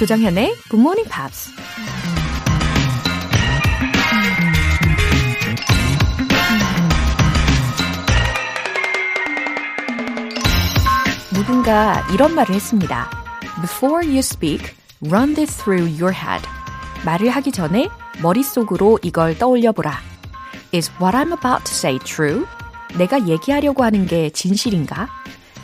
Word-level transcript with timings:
조정현의 0.00 0.56
Good 0.70 0.80
Morning 0.80 1.10
Pops. 1.10 1.50
누군가 11.34 12.02
이런 12.14 12.34
말을 12.34 12.54
했습니다. 12.54 13.10
Before 13.60 14.06
you 14.06 14.20
speak, 14.20 14.72
run 15.04 15.34
this 15.34 15.54
through 15.54 15.92
your 16.02 16.16
head. 16.16 16.48
말을 17.04 17.28
하기 17.28 17.52
전에 17.52 17.90
머릿속으로 18.22 19.00
이걸 19.02 19.36
떠올려 19.36 19.72
보라. 19.72 20.00
Is 20.72 20.90
what 20.92 21.14
I'm 21.14 21.36
about 21.36 21.64
to 21.64 21.74
say 21.74 21.98
true? 21.98 22.46
내가 22.96 23.28
얘기하려고 23.28 23.84
하는 23.84 24.06
게 24.06 24.30
진실인가? 24.30 25.10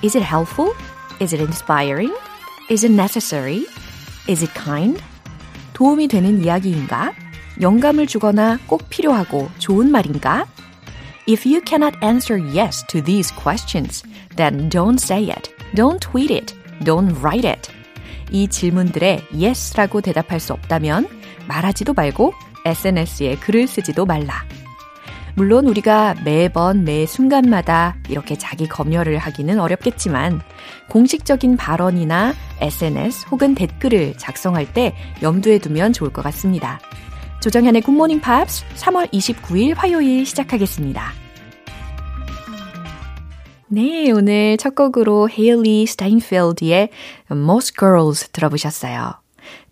Is 0.05 0.15
it 0.15 0.27
helpful? 0.27 0.75
Is 1.23 1.35
it 1.35 1.41
inspiring? 1.43 2.15
Is 2.69 2.85
it 2.85 2.93
necessary? 2.93 3.65
Is 4.29 4.43
it 4.45 4.53
kind? 4.55 5.01
도움이 5.73 6.09
되는 6.09 6.43
이야기인가? 6.43 7.13
영감을 7.61 8.07
주거나 8.07 8.59
꼭 8.67 8.89
필요하고 8.91 9.49
좋은 9.59 9.91
말인가? 9.91 10.47
If 11.29 11.49
you 11.49 11.61
cannot 11.67 11.97
answer 12.03 12.41
yes 12.41 12.85
to 12.89 13.03
these 13.03 13.33
questions, 13.35 14.03
then 14.37 14.69
don't 14.69 15.01
say 15.01 15.31
it, 15.31 15.51
don't 15.75 16.01
tweet 16.01 16.33
it, 16.33 16.55
don't 16.85 17.15
write 17.21 17.49
it. 17.49 17.71
이 18.31 18.49
질문들에 18.49 19.23
yes라고 19.33 20.01
대답할 20.01 20.41
수 20.41 20.53
없다면 20.53 21.09
말하지도 21.47 21.95
말고 21.95 22.33
SNS에 22.65 23.37
글을 23.37 23.67
쓰지도 23.67 24.07
말라. 24.07 24.45
물론 25.37 25.67
우리가 25.67 26.15
매번 26.25 26.85
매 26.85 27.05
순간마다 27.05 27.97
이렇게 28.09 28.39
자기 28.39 28.67
검열을 28.67 29.19
하기는 29.19 29.61
어렵겠지만 29.61 30.41
공식적인 30.89 31.59
발언이나 31.59 32.33
SNS 32.63 33.27
혹은 33.31 33.55
댓글을 33.55 34.15
작성할 34.17 34.73
때 34.73 34.95
염두에 35.21 35.59
두면 35.59 35.93
좋을 35.93 36.11
것 36.11 36.23
같습니다. 36.23 36.81
조정현의 37.41 37.83
굿모닝 37.83 38.21
팝스 38.21 38.65
3월 38.77 39.13
29일 39.13 39.75
화요일 39.77 40.25
시작하겠습니다. 40.25 41.13
네, 43.69 44.11
오늘 44.13 44.57
첫 44.57 44.75
곡으로 44.75 45.29
헤일리 45.29 45.85
스타인필드의 45.87 46.89
Most 47.31 47.75
Girls 47.79 48.29
들어보셨어요. 48.31 49.13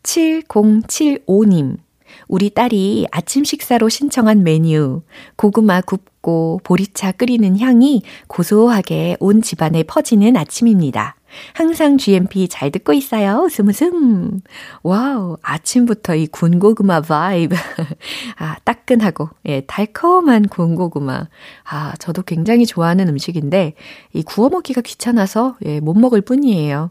7075님. 0.03 1.84
우리 2.29 2.51
딸이 2.51 3.07
아침 3.11 3.45
식사로 3.45 3.89
신청한 3.89 4.43
메뉴, 4.43 5.03
고구마 5.37 5.81
굽고 5.83 6.61
보리차 6.65 7.13
끓이는 7.13 7.59
향이 7.59 8.03
고소하게 8.29 9.17
온 9.21 9.43
집안에 9.43 9.83
퍼지는 9.83 10.37
아침입니다. 10.37 11.17
항상 11.53 11.99
GMP 11.99 12.49
잘 12.49 12.71
듣고 12.71 12.93
있어요. 12.93 13.43
웃음 13.45 13.69
웃음. 13.69 14.41
wow, 14.83 15.37
아침부터 15.43 16.15
이 16.15 16.27
군고구마 16.29 17.03
vibe. 17.03 17.57
아, 18.39 18.57
따끈하고, 18.65 19.31
예, 19.47 19.63
달콤한 19.63 20.49
군고구마. 20.49 21.27
아, 21.65 21.95
저도 21.99 22.23
굉장히 22.23 22.67
좋아하는 22.67 23.09
음식인데, 23.09 23.75
이 24.13 24.23
구워 24.23 24.49
먹기가 24.49 24.81
귀찮아서, 24.83 25.57
예, 25.65 25.81
못 25.81 25.95
먹을 25.95 26.21
뿐이에요. 26.21 26.91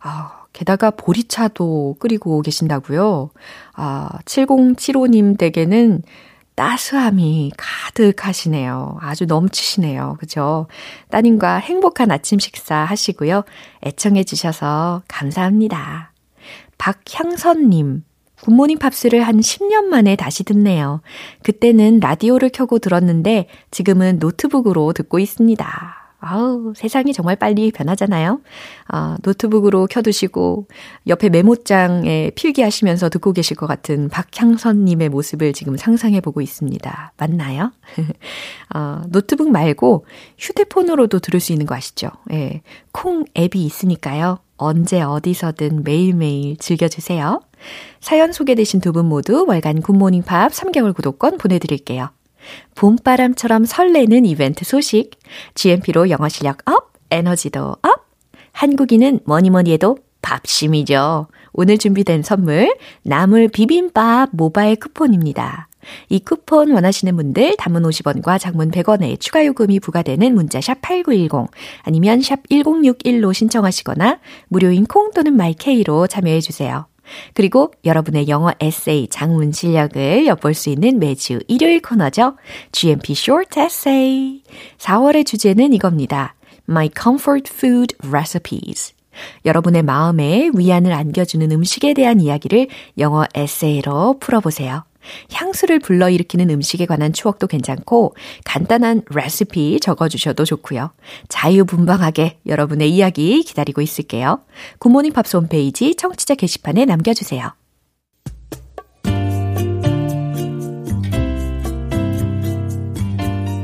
아, 0.00 0.43
게다가 0.54 0.90
보리차도 0.90 1.96
끓이고 1.98 2.40
계신다고요. 2.40 3.28
아, 3.74 4.08
7075님 4.24 5.36
댁에는 5.36 6.02
따스함이 6.54 7.52
가득하시네요. 7.56 8.98
아주 9.00 9.26
넘치시네요. 9.26 10.16
그죠? 10.20 10.68
따님과 11.10 11.56
행복한 11.56 12.10
아침 12.12 12.38
식사 12.38 12.76
하시고요. 12.76 13.42
애청해 13.84 14.24
주셔서 14.24 15.02
감사합니다. 15.08 16.12
박향선님. 16.78 18.04
굿모닝 18.42 18.78
팝스를 18.78 19.22
한 19.22 19.40
10년 19.40 19.84
만에 19.86 20.16
다시 20.16 20.44
듣네요. 20.44 21.00
그때는 21.42 21.98
라디오를 21.98 22.50
켜고 22.50 22.78
들었는데 22.78 23.48
지금은 23.70 24.18
노트북으로 24.18 24.92
듣고 24.92 25.18
있습니다. 25.18 26.03
아우, 26.26 26.72
세상이 26.76 27.12
정말 27.12 27.36
빨리 27.36 27.70
변하잖아요. 27.70 28.40
아, 28.88 29.16
노트북으로 29.22 29.86
켜두시고, 29.88 30.66
옆에 31.06 31.28
메모장에 31.28 32.30
필기하시면서 32.34 33.08
듣고 33.10 33.32
계실 33.32 33.56
것 33.56 33.66
같은 33.66 34.08
박향선님의 34.08 35.08
모습을 35.10 35.52
지금 35.52 35.76
상상해 35.76 36.20
보고 36.20 36.40
있습니다. 36.40 37.12
맞나요? 37.16 37.72
아, 38.70 39.02
노트북 39.08 39.50
말고 39.50 40.06
휴대폰으로도 40.38 41.18
들을 41.20 41.40
수 41.40 41.52
있는 41.52 41.66
거 41.66 41.74
아시죠? 41.74 42.08
예. 42.32 42.62
콩 42.92 43.24
앱이 43.36 43.62
있으니까요. 43.64 44.38
언제 44.56 45.02
어디서든 45.02 45.82
매일매일 45.84 46.56
즐겨주세요. 46.56 47.40
사연 48.00 48.32
소개되신 48.32 48.80
두 48.80 48.92
분 48.92 49.06
모두 49.06 49.44
월간 49.48 49.82
굿모닝 49.82 50.22
팝 50.22 50.52
3개월 50.52 50.94
구독권 50.94 51.38
보내드릴게요. 51.38 52.10
봄바람처럼 52.74 53.64
설레는 53.64 54.24
이벤트 54.26 54.64
소식, 54.64 55.12
GMP로 55.54 56.10
영어 56.10 56.28
실력 56.28 56.58
up, 56.68 56.92
에너지도 57.10 57.76
up, 57.82 58.06
한국인은 58.52 59.20
뭐니 59.24 59.50
뭐니 59.50 59.72
해도 59.72 59.98
밥심이죠. 60.22 61.28
오늘 61.52 61.78
준비된 61.78 62.22
선물, 62.22 62.74
나물 63.02 63.48
비빔밥 63.48 64.30
모바일 64.32 64.76
쿠폰입니다. 64.76 65.68
이 66.08 66.18
쿠폰 66.18 66.70
원하시는 66.70 67.14
분들 67.14 67.56
단문 67.58 67.82
50원과 67.82 68.40
장문 68.40 68.70
100원에 68.70 69.20
추가 69.20 69.44
요금이 69.44 69.80
부과되는 69.80 70.34
문자 70.34 70.60
샵 70.60 70.80
8910 70.80 71.50
아니면 71.82 72.22
샵 72.22 72.42
1061로 72.50 73.34
신청하시거나 73.34 74.18
무료인 74.48 74.86
콩 74.86 75.10
또는 75.12 75.36
마이케이로 75.36 76.06
참여해 76.06 76.40
주세요. 76.40 76.86
그리고 77.34 77.72
여러분의 77.84 78.28
영어 78.28 78.52
에세이 78.60 79.08
작문 79.08 79.52
실력을 79.52 80.26
엿볼 80.26 80.54
수 80.54 80.70
있는 80.70 80.98
매주 80.98 81.40
일요일 81.48 81.80
코너죠. 81.80 82.36
GMP 82.72 83.12
Short 83.12 83.60
Essay. 83.60 84.42
4월의 84.78 85.26
주제는 85.26 85.72
이겁니다. 85.72 86.34
My 86.68 86.90
Comfort 86.96 87.50
Food 87.52 87.96
Recipes. 88.06 88.94
여러분의 89.44 89.82
마음에 89.82 90.50
위안을 90.54 90.92
안겨주는 90.92 91.50
음식에 91.52 91.94
대한 91.94 92.20
이야기를 92.20 92.68
영어 92.98 93.24
에세이로 93.34 94.18
풀어보세요. 94.18 94.84
향수를 95.32 95.78
불러일으키는 95.78 96.50
음식에 96.50 96.86
관한 96.86 97.12
추억도 97.12 97.46
괜찮고 97.46 98.14
간단한 98.44 99.02
레시피 99.10 99.80
적어주셔도 99.80 100.44
좋고요. 100.44 100.92
자유분방하게 101.28 102.38
여러분의 102.46 102.90
이야기 102.90 103.42
기다리고 103.42 103.80
있을게요. 103.80 104.40
굿모닝 104.78 105.12
팝스 105.12 105.36
홈페이지 105.36 105.94
청취자 105.94 106.34
게시판에 106.34 106.84
남겨주세요. 106.84 107.52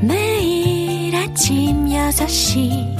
매일 0.03 1.15
아침 1.17 1.87
6시 1.87 3.00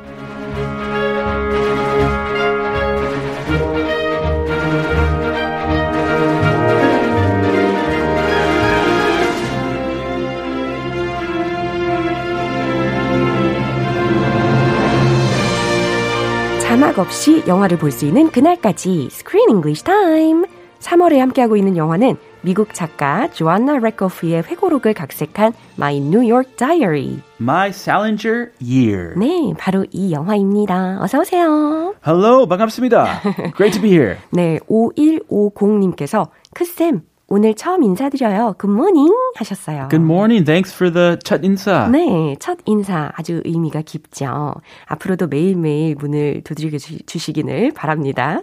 자막 16.81 16.97
없이 16.97 17.43
영화를 17.45 17.77
볼 17.77 17.91
수 17.91 18.05
있는 18.07 18.31
그날까지 18.31 19.09
Screen 19.11 19.49
English 19.51 19.83
Time. 19.83 20.45
3월에 20.79 21.19
함께하고 21.19 21.55
있는 21.55 21.77
영화는 21.77 22.15
미국 22.41 22.73
작가 22.73 23.29
조안나 23.29 23.77
레코프의 23.77 24.41
회고록을 24.47 24.95
각색한 24.95 25.53
My 25.77 25.97
New 25.97 26.27
York 26.27 26.55
Diary. 26.55 27.19
My 27.39 27.69
Salinger 27.69 28.49
Year. 28.59 29.13
네, 29.15 29.53
바로 29.59 29.85
이 29.91 30.11
영화입니다. 30.11 30.97
어서 31.01 31.19
오세요. 31.19 31.93
Hello, 32.03 32.47
반갑습니다. 32.47 33.21
Great 33.55 33.79
to 33.79 33.81
be 33.83 33.91
here. 33.91 34.15
네, 34.33 34.57
5150님께서 34.67 36.29
크쌤 36.55 37.01
오늘 37.31 37.53
처음 37.53 37.81
인사드려요. 37.81 38.55
Good 38.59 38.75
morning 38.75 39.15
하셨어요. 39.37 39.87
Good 39.87 40.03
morning. 40.03 40.43
Thanks 40.43 40.75
for 40.75 40.91
the 40.91 41.17
첫 41.23 41.45
인사. 41.45 41.87
네, 41.87 42.35
첫 42.41 42.57
인사 42.65 43.09
아주 43.15 43.41
의미가 43.45 43.83
깊죠. 43.83 44.55
앞으로도 44.87 45.27
매일매일 45.27 45.95
문을 45.95 46.41
두드려 46.43 46.77
주시기를 46.77 47.71
바랍니다. 47.71 48.41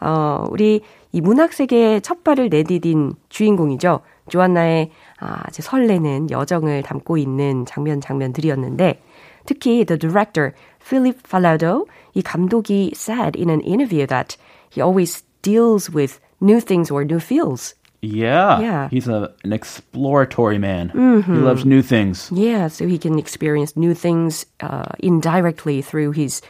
어, 0.00 0.46
우리 0.48 0.80
이 1.12 1.20
문학 1.20 1.52
세계에 1.52 2.00
첫 2.00 2.24
발을 2.24 2.48
내디딘 2.48 3.12
주인공이죠. 3.28 4.00
조안나의 4.30 4.90
아주 5.18 5.60
설레는 5.60 6.30
여정을 6.30 6.82
담고 6.82 7.18
있는 7.18 7.66
장면 7.66 8.00
장면들이었는데 8.00 9.02
특히 9.44 9.84
the 9.84 9.98
director 9.98 10.52
Philip 10.82 11.18
Falado 11.26 11.84
이 12.14 12.22
감독이 12.22 12.92
said 12.94 13.38
in 13.38 13.50
an 13.50 13.60
interview 13.60 14.06
that 14.06 14.38
he 14.74 14.82
always 14.82 15.22
deals 15.42 15.94
with 15.94 16.18
new 16.40 16.58
things 16.58 16.90
or 16.90 17.04
new 17.04 17.20
feels. 17.20 17.74
Yeah. 18.02 18.60
Yeah. 18.60 18.88
He's 18.88 19.08
a, 19.08 19.32
an 19.44 19.52
exploratory 19.52 20.58
man. 20.58 20.90
Mm-hmm. 20.90 21.34
He 21.34 21.40
loves 21.40 21.64
new 21.64 21.82
things. 21.82 22.30
Yeah, 22.32 22.68
so 22.68 22.86
he 22.86 22.98
can 22.98 23.18
experience 23.18 23.76
new 23.76 23.94
things 23.94 24.46
uh, 24.60 24.92
indirectly 24.98 25.82
through 25.82 26.12
his 26.12 26.40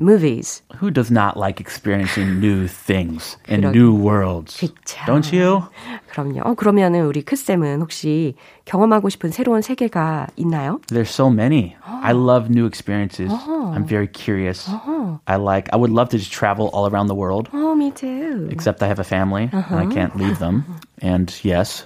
movies. 0.00 0.62
Who 0.80 0.90
does 0.90 1.10
not 1.10 1.36
like 1.36 1.60
experiencing 1.60 2.40
new 2.40 2.66
things 2.66 3.36
and 3.48 3.62
그러- 3.62 3.72
new 3.72 3.92
worlds? 3.94 4.56
그쵸. 4.58 4.96
Don't 5.06 5.30
you? 5.32 5.62
그럼요. 6.12 6.40
어, 6.44 6.54
그러면은 6.54 7.04
우리 7.04 7.22
크쌤은 7.22 7.80
혹시 7.82 8.34
경험하고 8.64 9.08
싶은 9.10 9.30
새로운 9.30 9.60
세계가 9.62 10.28
있나요? 10.36 10.80
There's 10.88 11.10
so 11.10 11.28
many. 11.28 11.76
I 11.84 12.12
love 12.12 12.48
new 12.48 12.66
experiences. 12.66 13.30
I'm 13.30 13.84
very 13.86 14.08
curious. 14.08 14.66
I 15.26 15.36
like. 15.36 15.68
I 15.72 15.76
would 15.76 15.92
love 15.92 16.08
to 16.10 16.18
just 16.18 16.32
travel 16.32 16.70
all 16.72 16.88
around 16.88 17.08
the 17.08 17.14
world. 17.14 17.48
Oh, 17.52 17.74
me 17.74 17.90
too. 17.90 18.48
Except 18.50 18.82
I 18.82 18.86
have 18.88 18.98
a 18.98 19.04
family 19.04 19.50
and 19.52 19.76
I 19.78 19.86
can't 19.92 20.16
leave 20.16 20.38
them. 20.38 20.64
And 21.02 21.28
yes, 21.44 21.84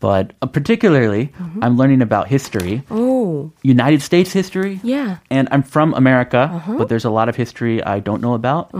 but 0.00 0.32
uh, 0.42 0.46
particularly, 0.46 1.32
I'm 1.62 1.76
learning 1.76 2.02
about 2.02 2.28
history, 2.28 2.82
Oh, 2.90 3.52
United 3.62 4.02
States 4.02 4.32
history. 4.32 4.80
yeah. 4.82 5.18
And 5.30 5.48
I'm 5.50 5.62
from 5.62 5.94
America, 5.94 6.62
but 6.76 6.88
there's 6.88 7.04
a 7.04 7.10
lot 7.10 7.28
of 7.28 7.36
history 7.36 7.82
I 7.82 8.00
don't 8.00 8.20
know 8.20 8.34
about. 8.34 8.70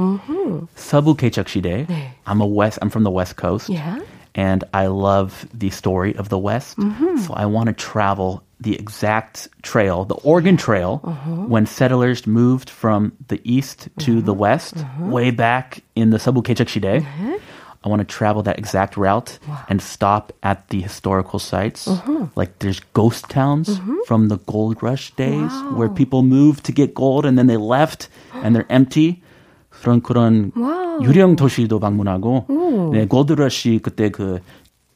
서부 0.76 1.16
개척시대. 1.16 1.86
네. 1.86 2.12
I'm 2.26 2.40
a 2.40 2.46
West. 2.46 2.78
I'm 2.82 2.90
from 2.90 3.04
the 3.04 3.10
West 3.10 3.36
Coast. 3.36 3.68
Yeah. 3.68 3.98
And 4.34 4.64
I 4.74 4.86
love 4.88 5.46
the 5.54 5.70
story 5.70 6.14
of 6.16 6.28
the 6.28 6.38
West. 6.38 6.76
So 7.22 7.32
I 7.34 7.46
want 7.46 7.68
to 7.68 7.72
travel 7.72 8.42
the 8.60 8.74
exact 8.74 9.46
trail, 9.62 10.04
the 10.04 10.16
Oregon 10.24 10.56
Trail, 10.56 10.98
when 11.48 11.66
settlers 11.66 12.26
moved 12.26 12.68
from 12.68 13.12
the 13.28 13.40
east 13.44 13.88
to 14.00 14.20
the 14.20 14.34
west, 14.34 14.74
way 14.98 15.30
back 15.30 15.82
in 15.94 16.10
the 16.10 16.18
서부 16.18 16.42
개척시대. 16.42 17.04
I 17.83 17.87
want 17.87 18.01
to 18.01 18.05
travel 18.05 18.43
that 18.43 18.59
exact 18.59 18.97
route 18.97 19.39
and 19.69 19.81
stop 19.81 20.33
at 20.43 20.67
the 20.69 20.81
historical 20.81 21.39
sites. 21.39 21.87
Like 22.35 22.59
there's 22.59 22.81
ghost 22.93 23.29
towns 23.29 23.79
from 24.05 24.27
the 24.27 24.37
gold 24.47 24.83
rush 24.83 25.11
days 25.15 25.51
where 25.75 25.87
people 25.87 26.21
moved 26.21 26.65
to 26.65 26.73
get 26.73 26.93
gold 26.93 27.25
and 27.25 27.37
then 27.37 27.47
they 27.47 27.55
left 27.57 28.09
and 28.43 28.53
they're 28.55 28.67
empty. 28.69 29.21
그런 29.69 30.01
그런 30.01 30.51
wow. 30.57 31.01
유령 31.03 31.37
도시도 31.37 31.79
방문하고 31.79 32.91
네, 32.91 33.05
골드 33.07 33.31
러시 33.33 33.79
그때 33.81 34.09
그 34.09 34.41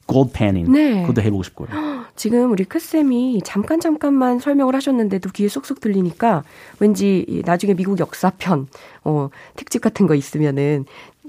gold 0.06 0.32
panning 0.34 0.70
네. 0.70 1.00
그것도 1.06 1.22
해보고 1.22 1.42
싶고요. 1.42 1.68
지금 2.16 2.52
우리 2.52 2.64
크쌤이 2.64 3.40
잠깐 3.44 3.80
잠깐만 3.80 4.38
설명을 4.38 4.74
하셨는데도 4.74 5.30
귀에 5.30 5.48
쏙쏙 5.48 5.80
들리니까 5.80 6.44
왠지 6.80 7.24
이 7.26 7.42
나중에 7.44 7.72
미국 7.74 7.98
역사편 7.98 8.68
어, 9.04 9.30
특집 9.56 9.80
같은 9.80 10.06
거 10.06 10.14
있으면은 10.14 10.84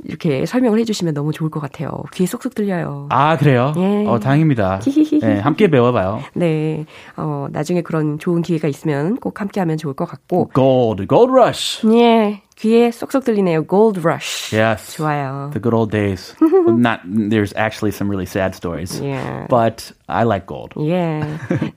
이렇게 0.07 0.46
설명을 0.46 0.80
해주시면 0.80 1.13
너무 1.13 1.31
좋을 1.31 1.50
것 1.50 1.60
같아요. 1.60 2.04
귀에 2.13 2.25
쏙쏙 2.25 2.56
들려요. 2.56 3.07
아 3.10 3.38
그래요? 3.38 3.74
예. 3.78 4.06
어 4.07 4.19
다행입니다. 4.19 4.80
네, 5.22 5.40
함께 5.40 5.68
배워봐요. 5.69 6.22
네, 6.34 6.86
어, 7.18 7.48
나중에 7.52 7.81
그런 7.81 8.19
좋은 8.19 8.42
기회가 8.42 8.68
있으면 8.68 9.18
꼭 9.18 9.42
함께하면 9.42 9.78
좋을 9.78 9.94
것 9.94 10.06
같고, 10.06 10.52
Gold, 10.54 11.07
gold 11.07 11.31
rush. 11.31 11.88
예, 11.88 12.42
귀에 12.57 12.92
쏙쏙 12.92 13.25
들리네요. 13.25 13.66
Gold 13.68 14.00
Rush. 14.00 14.56
Yes. 14.56 14.96
좋아요. 14.96 15.50
The 15.52 15.62
good 15.62 15.75
old 15.75 15.92
days. 15.92 16.34
Not 16.42 17.01
there's 17.06 17.54
actually 17.58 17.92
some 17.92 18.10
really 18.10 18.25
sad 18.25 18.56
stories. 18.56 19.01
Yeah. 19.01 19.48
But 19.50 19.92
I 20.08 20.24
like 20.24 20.46
gold. 20.48 20.74
예, 20.80 21.22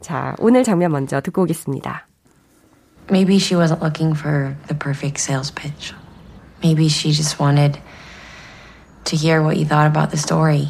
자 0.00 0.36
오늘 0.38 0.62
장면 0.62 0.92
먼저 0.92 1.20
듣고 1.20 1.42
오겠습니다. 1.42 2.06
Maybe 3.10 3.38
she 3.38 3.56
wasn't 3.56 3.82
looking 3.82 4.14
for 4.14 4.54
the 4.68 4.74
perfect 4.76 5.18
sales 5.18 5.50
pitch. 5.50 5.94
Maybe 6.62 6.88
she 6.88 7.10
just 7.10 7.40
wanted 7.40 7.78
to 9.08 9.16
hear 9.16 9.42
what 9.42 9.56
you 9.56 9.64
thought 9.64 9.86
about 9.86 10.10
the 10.10 10.16
story, 10.16 10.68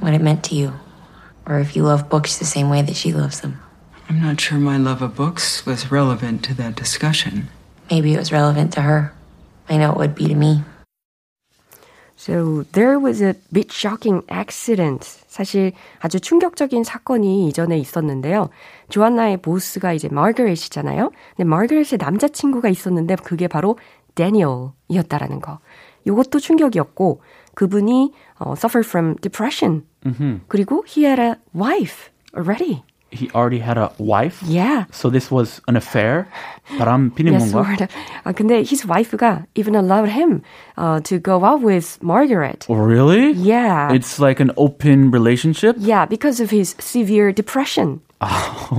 what 0.00 0.14
it 0.14 0.20
meant 0.20 0.44
to 0.44 0.54
you, 0.54 0.72
or 1.46 1.58
if 1.60 1.76
you 1.76 1.84
love 1.84 2.08
books 2.08 2.38
the 2.38 2.44
same 2.44 2.68
way 2.70 2.82
that 2.82 2.96
she 2.96 3.12
loves 3.12 3.40
them. 3.40 3.60
I'm 4.08 4.20
not 4.20 4.40
sure 4.40 4.58
my 4.58 4.76
love 4.76 5.00
of 5.00 5.14
books 5.14 5.64
was 5.64 5.90
relevant 5.90 6.42
to 6.44 6.54
that 6.54 6.76
discussion. 6.76 7.48
Maybe 7.90 8.14
it 8.14 8.18
was 8.18 8.32
relevant 8.32 8.72
to 8.74 8.82
her. 8.82 9.12
I 9.68 9.76
know 9.76 9.92
it 9.92 9.98
would 9.98 10.14
be 10.14 10.28
to 10.28 10.34
me. 10.34 10.64
So 12.16 12.64
there 12.72 12.98
was 12.98 13.22
a 13.22 13.34
bit 13.52 13.72
shocking 13.72 14.22
accident. 14.28 15.02
사실 15.28 15.72
아주 15.98 16.20
충격적인 16.20 16.84
사건이 16.84 17.48
이전에 17.48 17.78
있었는데요. 17.78 18.50
조안나의 18.90 19.38
보스가 19.38 19.92
이제 19.92 20.08
마거렛이잖아요. 20.08 21.10
근데 21.36 21.44
마거렛의 21.44 21.98
남자친구가 21.98 22.68
있었는데 22.68 23.16
그게 23.16 23.48
바로 23.48 23.78
데니얼이었다라는 24.14 25.40
거. 25.40 25.58
요것도 26.06 26.38
충격이었고 26.40 27.22
그분이 27.55 28.11
어, 28.39 28.53
suffer 28.55 28.83
from 28.83 29.15
depression. 29.21 29.83
그리고 30.47 30.83
he 30.87 31.03
had 31.05 31.19
a 31.19 31.35
wife 31.53 32.09
already. 32.35 32.83
He 33.11 33.29
already 33.33 33.59
had 33.59 33.77
a 33.77 33.89
wife. 33.97 34.43
Yeah. 34.45 34.83
So 34.91 35.09
this 35.09 35.31
was 35.31 35.61
an 35.67 35.75
affair. 35.77 36.27
바람 36.77 37.11
피는 37.15 37.31
Yes, 37.31 37.51
건가? 37.53 37.63
sort 37.63 37.81
of. 37.81 37.89
아, 38.25 38.33
근데 38.33 38.59
his 38.67 38.85
wife가 38.85 39.45
even 39.55 39.75
allowed 39.75 40.09
him 40.09 40.41
uh, 40.77 40.99
to 41.01 41.17
go 41.17 41.43
out 41.45 41.61
with 41.63 41.97
Margaret. 42.03 42.65
Oh, 42.69 42.75
really? 42.75 43.31
Yeah. 43.31 43.93
It's 43.93 44.19
like 44.19 44.41
an 44.41 44.51
open 44.57 45.09
relationship. 45.11 45.77
Yeah, 45.79 46.05
because 46.05 46.41
of 46.41 46.51
his 46.51 46.75
severe 46.79 47.31
depression. 47.31 48.01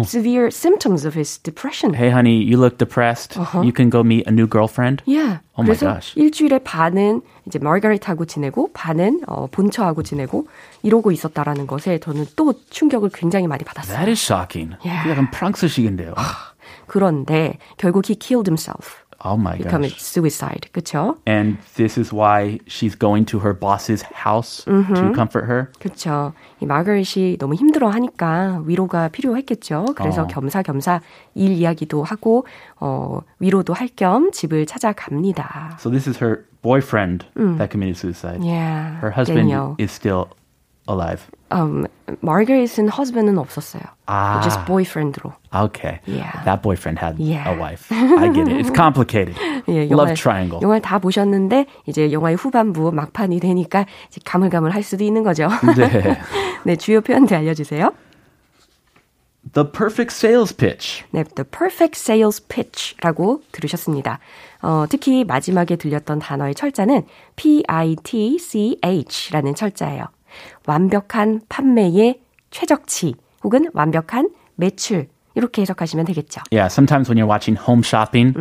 Severe 0.05 0.49
symptoms 0.49 1.05
of 1.05 1.13
his 1.13 1.37
depression. 1.37 1.93
Hey, 1.93 2.09
honey, 2.09 2.41
you 2.41 2.57
look 2.57 2.77
depressed. 2.77 3.37
You 3.63 3.71
can 3.71 3.89
go 3.89 4.03
meet 4.03 4.25
a 4.27 4.31
new 4.31 4.47
girlfriend. 4.47 5.03
Yeah. 5.05 5.39
Oh 5.57 5.63
my 5.63 5.75
gosh. 5.75 6.13
일주일에 6.15 6.59
반은 6.59 7.21
이제 7.45 7.59
마가렛하고 7.59 8.25
지내고 8.25 8.71
반은 8.73 9.21
어, 9.27 9.47
본처하고 9.47 10.01
지내고 10.03 10.47
이러고 10.81 11.11
있었다라는 11.11 11.67
것에 11.67 11.99
저는 11.99 12.25
또 12.35 12.53
충격을 12.69 13.11
굉장히 13.13 13.47
많이 13.47 13.63
받았어요. 13.63 13.95
That 13.95 14.09
is 14.09 14.19
shocking. 14.19 14.75
Yeah. 14.83 15.03
그 15.03 15.09
약간 15.11 15.29
프랑스식인데요. 15.31 16.15
그런데 16.87 17.57
결국 17.77 18.09
he 18.09 18.15
killed 18.15 18.49
himself. 18.49 19.02
Oh 19.24 19.36
my 19.36 19.56
He 19.56 19.64
committed 19.64 19.98
gosh. 19.98 20.02
suicide. 20.04 20.68
그렇죠? 20.72 21.16
And 21.26 21.58
this 21.74 21.98
is 21.98 22.14
why 22.14 22.60
she's 22.68 22.94
going 22.96 23.24
to 23.26 23.40
her 23.40 23.52
boss's 23.52 24.02
house 24.14 24.62
to 24.64 25.12
comfort 25.12 25.46
her. 25.50 25.72
그렇죠. 25.80 26.32
이 26.60 26.66
마가렛이 26.66 27.36
너무 27.38 27.54
힘들어하니까 27.56 28.62
위로가 28.64 29.08
필요했겠죠. 29.08 29.86
그래서 29.96 30.22
어. 30.22 30.26
겸사겸사 30.28 31.00
일 31.34 31.50
이야기도 31.50 32.04
하고 32.04 32.46
어, 32.78 33.20
위로도 33.40 33.74
할 33.74 33.88
겸 33.96 34.30
집을 34.30 34.66
찾아갑니다. 34.66 35.78
So 35.80 35.90
this 35.90 36.08
is 36.08 36.22
her 36.22 36.44
boyfriend 36.62 37.26
that 37.58 37.70
committed 37.70 37.96
suicide. 37.96 38.44
Yeah. 38.44 39.00
Her 39.00 39.10
husband 39.10 39.48
Daniel. 39.50 39.74
is 39.78 39.90
still 39.90 40.28
alive. 40.89 41.23
um, 41.51 41.85
마가렛은 42.21 42.89
husband은 42.89 43.37
없었어요. 43.37 43.83
아. 44.07 44.41
just 44.43 44.65
boyfriend로. 44.65 45.33
Okay. 45.53 45.99
Yeah. 46.05 46.43
That 46.45 46.61
boyfriend 46.61 46.99
had 46.99 47.17
Yeah. 47.19 47.49
a 47.49 47.55
wife. 47.57 47.89
I 47.91 48.29
get 48.33 48.47
it. 48.49 48.57
It's 48.59 48.71
complicated. 48.75 49.35
예, 49.67 49.87
Love 49.89 50.13
triangle. 50.15 50.59
영화를 50.61 50.81
다 50.81 50.99
보셨는데 50.99 51.65
이제 51.85 52.11
영화의 52.11 52.35
후반부 52.35 52.91
막판이 52.91 53.39
되니까 53.39 53.85
이제 54.09 54.19
가물가물할 54.25 54.83
수도 54.83 55.03
있는 55.03 55.23
거죠. 55.23 55.47
네. 55.77 56.19
네, 56.65 56.75
주요 56.75 57.01
표현들 57.01 57.37
알려주세요. 57.37 57.93
The 59.53 59.69
perfect 59.71 60.13
sales 60.15 60.55
pitch. 60.55 61.03
네, 61.11 61.23
The 61.23 61.43
Perfect 61.49 61.99
Sales 61.99 62.41
Pitch라고 62.47 63.41
들으셨습니다. 63.51 64.19
어, 64.61 64.85
특히 64.89 65.23
마지막에 65.25 65.75
들렸던 65.75 66.19
단어의 66.19 66.55
철자는 66.55 67.03
P-I-T-C-H라는 67.35 69.55
철자예요. 69.55 70.05
완벽한 70.65 71.41
판매의 71.49 72.19
최적치 72.51 73.15
혹은 73.43 73.69
완벽한 73.73 74.29
매출 74.55 75.07
이렇게 75.35 75.61
해석하시면 75.63 76.05
되겠죠. 76.05 76.41
Yeah, 76.51 76.69
sometimes 76.71 77.09
when 77.09 77.17
you're 77.17 77.27
watching 77.29 77.57
home 77.57 77.81
shopping, 77.83 78.33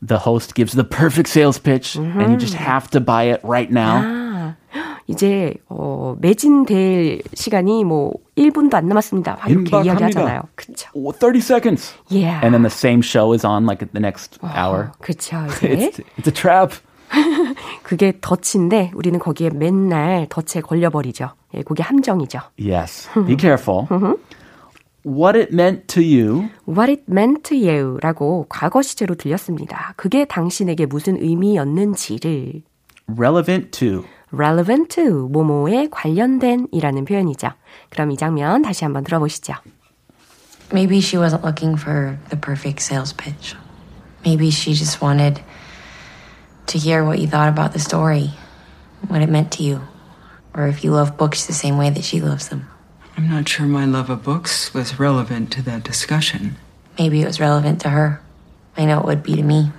the 0.00 0.18
host 0.18 0.54
gives 0.54 0.72
the 0.72 0.84
perfect 0.84 1.28
sales 1.28 1.58
pitch 1.60 1.96
and 1.96 2.30
you 2.32 2.38
just 2.38 2.56
have 2.56 2.88
to 2.90 3.00
buy 3.00 3.24
it 3.28 3.40
right 3.44 3.70
now. 3.70 4.00
아, 4.00 4.56
이제 5.06 5.54
어, 5.68 6.16
매진될 6.20 7.22
시간이 7.34 7.84
뭐 7.84 8.12
1분도 8.36 8.74
안 8.74 8.88
남았습니다. 8.88 9.36
막 9.36 9.50
이렇게. 9.50 9.76
이야기하잖아요. 9.84 10.42
그렇죠. 10.54 10.90
Oh, 10.94 11.12
30 11.12 11.42
seconds. 11.42 11.94
Yeah. 12.10 12.40
And 12.44 12.52
then 12.54 12.62
the 12.62 12.70
same 12.70 13.00
show 13.02 13.32
is 13.34 13.44
on 13.44 13.64
like 13.64 13.84
the 13.92 14.00
next 14.00 14.38
hour. 14.42 14.92
그렇죠. 15.00 15.46
It's, 15.62 16.00
it's 16.16 16.28
a 16.28 16.32
trap. 16.32 16.76
그게 17.82 18.12
덫인데 18.20 18.92
우리는 18.94 19.18
거기에 19.18 19.50
맨날 19.50 20.26
덫에 20.28 20.60
걸려버리죠. 20.60 21.30
예, 21.54 21.62
그게 21.62 21.82
함정이죠. 21.82 22.40
Yes. 22.58 23.08
Be 23.26 23.36
careful. 23.38 23.86
What 25.06 25.38
it 25.38 25.54
meant 25.54 25.86
to 25.94 26.02
you 26.02 26.50
What 26.66 26.90
it 26.90 27.04
meant 27.08 27.42
to 27.48 27.56
you 27.56 27.98
라고 28.02 28.46
과거 28.48 28.82
시제로 28.82 29.14
들렸습니다. 29.14 29.94
그게 29.96 30.24
당신에게 30.24 30.86
무슨 30.86 31.16
의미였는지를 31.16 32.62
relevant 33.16 33.70
to 33.70 34.04
relevant 34.32 34.94
to 34.94 35.28
뭐뭐에 35.28 35.88
관련된 35.90 36.68
이라는 36.72 37.04
표현이죠. 37.06 37.48
그럼 37.88 38.10
이 38.10 38.16
장면 38.16 38.60
다시 38.60 38.84
한번 38.84 39.04
들어보시죠. 39.04 39.54
Maybe 40.70 40.98
she 40.98 41.16
wasn't 41.16 41.42
looking 41.42 41.80
for 41.80 42.18
the 42.28 42.38
perfect 42.38 42.82
sales 42.82 43.14
pitch. 43.16 43.56
Maybe 44.26 44.48
she 44.48 44.74
just 44.74 45.00
wanted 45.00 45.40
to 46.66 46.78
hear 46.78 47.02
what 47.02 47.18
you 47.18 47.26
thought 47.26 47.48
about 47.48 47.72
the 47.72 47.80
story, 47.80 48.32
what 49.08 49.22
it 49.22 49.30
meant 49.30 49.56
to 49.56 49.62
you, 49.64 49.80
or 50.57 50.67
if 50.67 50.83
you 50.83 50.91
love 50.91 51.17
books 51.17 51.45
the 51.45 51.53
same 51.53 51.77
way 51.77 51.89
that 51.89 52.03
she 52.03 52.21
loves 52.21 52.49
them. 52.49 52.67
I'm 53.17 53.29
not 53.29 53.47
sure 53.47 53.65
my 53.65 53.85
love 53.85 54.09
of 54.09 54.23
books 54.23 54.73
was 54.73 54.99
relevant 54.99 55.51
to 55.53 55.61
that 55.63 55.83
discussion. 55.83 56.57
Maybe 56.97 57.21
it 57.21 57.27
was 57.27 57.39
relevant 57.39 57.81
to 57.81 57.89
her. 57.89 58.21
I 58.77 58.85
know 58.85 58.99
it 58.99 59.05
would 59.05 59.23
be 59.23 59.35
to 59.35 59.43
me. 59.43 59.71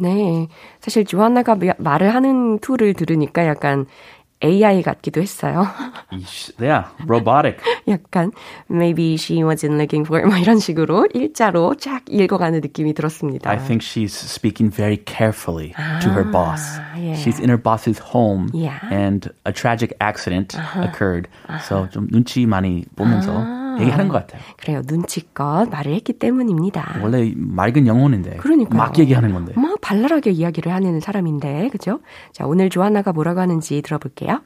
네. 0.00 0.48
사실 0.80 1.04
조한나가 1.04 1.56
말을 1.78 2.14
하는 2.14 2.58
툴을 2.60 2.94
들으니까 2.94 3.46
약간 3.46 3.86
AI 4.43 4.81
같기도 4.83 5.21
했어요. 5.21 5.65
yeah, 6.59 6.85
robotic. 7.07 7.57
약간 7.87 8.31
maybe 8.69 9.15
she 9.17 9.43
wasn't 9.43 9.77
looking 9.77 10.05
for 10.05 10.21
뭐 10.25 10.37
이런 10.37 10.59
식으로 10.59 11.07
일자로 11.13 11.75
쫙 11.75 12.01
읽어가는 12.09 12.59
느낌이 12.61 12.93
들었습니다. 12.93 13.49
I 13.49 13.57
think 13.57 13.81
she's 13.81 14.13
speaking 14.13 14.69
very 14.69 14.97
carefully 14.97 15.73
to 16.01 16.09
her 16.09 16.23
boss. 16.23 16.61
yeah. 16.97 17.15
She's 17.15 17.39
in 17.39 17.49
her 17.49 17.57
boss's 17.61 17.99
home 17.99 18.49
Yeah. 18.53 18.79
and 18.91 19.29
a 19.45 19.51
tragic 19.53 19.93
accident 20.01 20.55
occurred. 20.75 21.27
So 21.67 21.87
좀 21.91 22.07
눈치 22.11 22.45
많이 22.45 22.85
보면서 22.95 23.62
얘기하는 23.81 24.07
것 24.07 24.19
같아요. 24.19 24.41
그래요. 24.57 24.81
눈치껏 24.85 25.69
말을 25.69 25.93
했기 25.93 26.13
때문입니다. 26.13 26.99
원래 27.01 27.31
맑은 27.35 27.87
영혼인데 27.87 28.37
그러니까요. 28.37 28.77
막 28.77 28.97
얘기하는 28.99 29.33
건데. 29.33 29.53
막 29.55 29.79
발랄하게 29.81 30.31
이야기를 30.31 30.71
하는 30.71 30.99
사람인데, 30.99 31.69
그죠? 31.69 31.99
자, 32.31 32.45
오늘 32.45 32.69
조한나가 32.69 33.11
뭐라고 33.13 33.39
하는지 33.39 33.81
들어볼게요. 33.81 34.41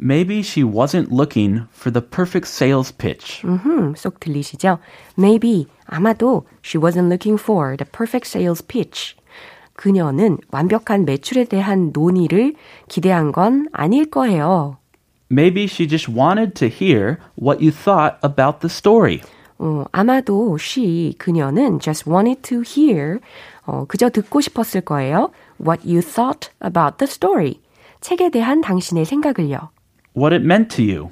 Maybe 0.00 0.40
she 0.40 0.64
wasn't 0.68 1.12
looking 1.12 1.64
for 1.72 1.92
the 1.92 2.04
perfect 2.04 2.48
sales 2.48 2.92
pitch. 2.96 3.46
음, 3.46 3.94
쏙 3.96 4.18
들리시죠? 4.18 4.78
Maybe, 5.16 5.66
아마도 5.86 6.46
she 6.64 6.82
wasn't 6.82 7.06
looking 7.06 7.40
for 7.40 7.76
the 7.76 7.88
perfect 7.88 8.28
sales 8.28 8.66
pitch. 8.66 9.16
그녀는 9.74 10.38
완벽한 10.50 11.04
매출에 11.04 11.44
대한 11.44 11.90
논의를 11.92 12.54
기대한 12.88 13.32
건 13.32 13.68
아닐 13.72 14.10
거예요. 14.10 14.78
Maybe 15.31 15.67
she 15.67 15.87
just 15.87 16.07
wanted 16.07 16.55
to 16.55 16.67
hear 16.67 17.19
what 17.35 17.61
you 17.61 17.71
thought 17.71 18.17
about 18.23 18.59
the 18.61 18.69
story. 18.69 19.21
어, 19.59 19.85
아마도 19.91 20.57
she, 20.59 21.15
그녀는 21.17 21.79
just 21.79 22.09
wanted 22.09 22.41
to 22.43 22.61
hear, 22.61 23.19
어, 23.65 23.85
그저 23.87 24.09
듣고 24.09 24.39
싶었을 24.39 24.81
거예요. 24.81 25.31
What 25.59 25.83
you 25.85 26.01
thought 26.01 26.51
about 26.63 26.97
the 26.97 27.09
story. 27.09 27.59
책에 28.01 28.29
대한 28.29 28.61
당신의 28.61 29.05
생각을요. 29.05 29.69
What 30.15 30.33
it 30.33 30.43
meant 30.45 30.75
to 30.75 30.85
you. 30.85 31.11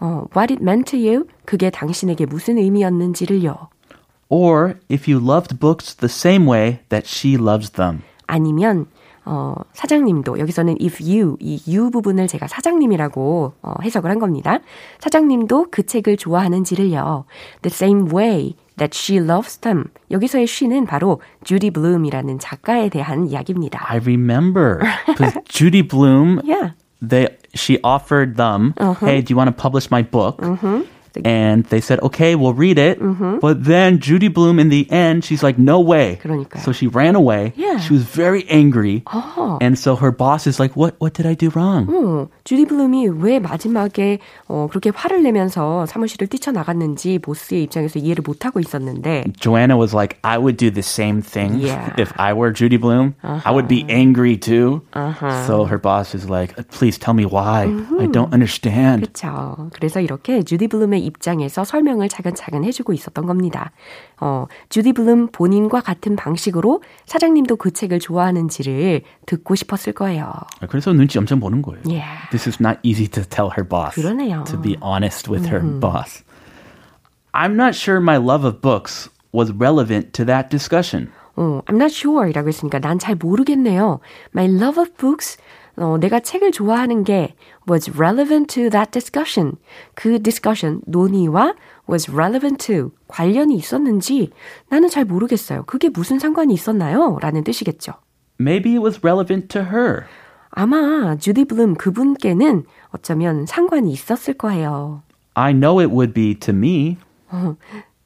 어, 0.00 0.26
what 0.36 0.52
it 0.52 0.62
meant 0.62 0.90
to 0.90 0.98
you. 0.98 1.26
그게 1.44 1.70
당신에게 1.70 2.26
무슨 2.26 2.58
의미였는지를요. 2.58 3.68
Or 4.28 4.74
if 4.90 5.10
you 5.10 5.24
loved 5.24 5.58
books 5.58 5.94
the 5.94 6.10
same 6.10 6.48
way 6.48 6.80
that 6.88 7.06
she 7.06 7.36
loves 7.36 7.70
them. 7.70 8.02
아니면 8.26 8.86
어, 9.31 9.53
사장님도 9.73 10.39
여기서는 10.39 10.77
if 10.81 11.03
you 11.03 11.37
이 11.39 11.61
you 11.67 11.91
부분을 11.91 12.27
제가 12.27 12.47
사장님이라고 12.47 13.53
어, 13.61 13.73
해석을 13.83 14.09
한 14.09 14.17
겁니다. 14.17 14.57
사장님도 14.97 15.67
그 15.69 15.85
책을 15.85 16.17
좋아하는지를요. 16.17 17.25
The 17.61 17.71
same 17.71 18.09
way 18.11 18.55
that 18.77 18.97
she 18.97 19.23
loves 19.23 19.59
them. 19.59 19.85
여기서의 20.09 20.45
she는 20.45 20.87
바로 20.87 21.21
주디 21.43 21.69
블룸이라는 21.69 22.39
작가에 22.39 22.89
대한 22.89 23.27
이야기입니다. 23.27 23.85
I 23.87 23.97
remember 23.99 24.79
because 25.05 25.37
Judy 25.47 25.87
Bloom, 25.87 26.41
Yeah. 26.43 26.73
they 27.07 27.37
she 27.53 27.77
offered 27.83 28.35
them, 28.35 28.73
"Hey, 29.05 29.21
do 29.21 29.33
you 29.33 29.37
want 29.37 29.53
to 29.53 29.55
publish 29.55 29.89
my 29.91 30.01
book?" 30.01 30.41
And 31.22 31.62
they 31.70 31.78
said, 31.78 32.02
"Okay, 32.02 32.34
we'll 32.34 32.58
read 32.58 32.76
it." 32.76 32.98
But 33.40 33.62
then 33.62 34.00
Judy 34.00 34.26
Bloom, 34.26 34.58
in 34.58 34.68
the 34.68 34.90
end, 34.90 35.22
she's 35.22 35.44
like, 35.46 35.62
"No 35.62 35.78
way!" 35.78 36.18
그러니까요. 36.20 36.58
So 36.58 36.72
she 36.74 36.88
ran 36.90 37.14
away. 37.14 37.52
Yeah. 37.54 37.78
She 37.78 37.94
was 37.94 38.02
very 38.02 38.42
angry, 38.50 39.04
and 39.62 39.78
so 39.78 39.94
her 39.94 40.10
boss 40.10 40.48
is 40.50 40.58
like, 40.58 40.74
"What? 40.74 40.98
What 40.98 41.14
did 41.14 41.24
I 41.30 41.38
do 41.38 41.54
wrong?" 41.54 41.86
어, 41.86 42.26
주디 42.42 42.66
블룸이 42.66 43.22
왜 43.22 43.38
마지막에 43.38 44.18
어, 44.48 44.66
그렇게 44.68 44.90
화를 44.90 45.22
내면서 45.22 45.86
사무실을 45.86 46.26
뛰쳐나갔는지 46.26 47.20
보스의 47.20 47.62
입장에서 47.62 48.00
이해를 48.00 48.24
못하고 48.26 48.58
있었는데 48.58 49.24
Joanna 49.38 49.78
was 49.78 49.94
like, 49.94 50.18
"I 50.26 50.36
would 50.38 50.56
do 50.58 50.66
the 50.68 50.82
same 50.82 51.22
thing 51.22 51.62
Yeah. 51.62 51.94
if 51.96 52.10
I 52.18 52.34
were 52.34 52.50
Judy 52.52 52.76
Bloom. 52.76 53.14
I 53.22 53.54
would 53.54 53.68
be 53.68 53.86
angry 53.88 54.34
too." 54.36 54.82
So 55.46 55.62
her 55.70 55.78
boss 55.78 56.10
is 56.10 56.26
like, 56.28 56.58
"Please 56.74 56.98
tell 56.98 57.14
me 57.14 57.22
why. 57.22 57.70
I 58.02 58.10
don't 58.10 58.34
understand." 58.34 59.06
그렇죠. 59.14 59.70
그래서 59.72 60.00
이렇게 60.00 60.42
주디 60.42 60.66
블룸의 60.66 61.04
입장에서 61.09 61.65
설명을 61.65 62.07
차근차근 62.07 62.63
해주고 62.63 62.93
있었던 62.93 63.25
겁니다. 63.25 63.71
어, 64.21 64.45
주디 64.69 64.93
블룸 64.93 65.27
본인과 65.33 65.81
같은 65.81 66.15
방식으로 66.15 66.81
사장님도 67.05 67.57
그 67.57 67.71
책을 67.71 67.99
좋아하는지를 67.99 69.01
듣고 69.25 69.55
싶었을 69.55 69.91
거예요. 69.93 70.31
그래서 70.69 70.93
눈치 70.93 71.17
엄청 71.17 71.41
보는 71.41 71.61
거예요. 71.61 71.81
Yeah. 71.85 72.29
This 72.31 72.47
is 72.47 72.57
not 72.61 72.79
easy 72.83 73.07
to 73.09 73.23
tell 73.23 73.51
her 73.51 73.67
boss. 73.67 73.99
그러네요. 73.99 74.45
To 74.45 74.61
be 74.61 74.77
honest 74.81 75.29
with 75.29 75.49
her 75.49 75.61
boss. 75.61 76.23
I'm 77.33 77.55
not 77.55 77.75
sure 77.75 77.99
my 77.99 78.17
love 78.17 78.45
of 78.47 78.61
books 78.61 79.09
was 79.33 79.51
relevant 79.51 80.13
to 80.13 80.25
that 80.25 80.49
discussion. 80.49 81.09
어, 81.35 81.61
I'm 81.67 81.77
not 81.77 81.93
sure 81.93 82.27
이라고 82.29 82.47
했으니까 82.49 82.79
난 82.79 82.99
잘 82.99 83.15
모르겠네요. 83.15 83.99
My 84.35 84.47
love 84.49 84.81
of 84.81 84.91
books, 84.97 85.37
어, 85.77 85.97
내가 85.99 86.19
책을 86.19 86.51
좋아하는 86.51 87.03
게 87.03 87.35
was 87.69 87.91
relevant 87.91 88.53
to 88.53 88.69
that 88.69 88.91
discussion. 88.91 89.55
그 89.95 90.21
discussion, 90.21 90.81
논의와 90.85 91.55
was 91.89 92.11
relevant 92.11 92.65
to, 92.67 92.91
관련이 93.07 93.55
있었는지 93.55 94.31
나는 94.69 94.89
잘 94.89 95.05
모르겠어요. 95.05 95.63
그게 95.65 95.89
무슨 95.89 96.19
상관이 96.19 96.53
있었나요? 96.53 97.17
라는 97.21 97.43
뜻이겠죠. 97.43 97.93
Maybe 98.39 98.73
it 98.73 98.83
was 98.83 98.99
relevant 99.03 99.47
to 99.49 99.61
her. 99.61 100.03
아마 100.51 101.15
주디 101.17 101.45
블룸 101.45 101.75
그분께는 101.75 102.63
어쩌면 102.89 103.45
상관이 103.45 103.91
있었을 103.91 104.33
거예요. 104.33 105.03
I 105.35 105.53
know 105.53 105.79
it 105.79 105.93
would 105.93 106.13
be 106.13 106.35
to 106.39 106.53
me. 106.53 106.97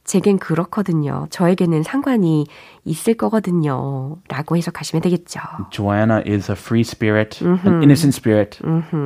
제겐 0.04 0.38
그렇거든요. 0.38 1.28
저에게는 1.30 1.84
상관이 1.84 2.48
있을 2.86 3.14
거거든요. 3.14 4.18
라고 4.28 4.58
해석하시면 4.58 5.02
되겠죠. 5.02 5.40
Joanna 5.72 6.22
is 6.26 6.52
a 6.52 6.56
free 6.58 6.82
spirit, 6.82 7.44
an 7.44 7.82
innocent 7.82 8.16
spirit. 8.16 8.60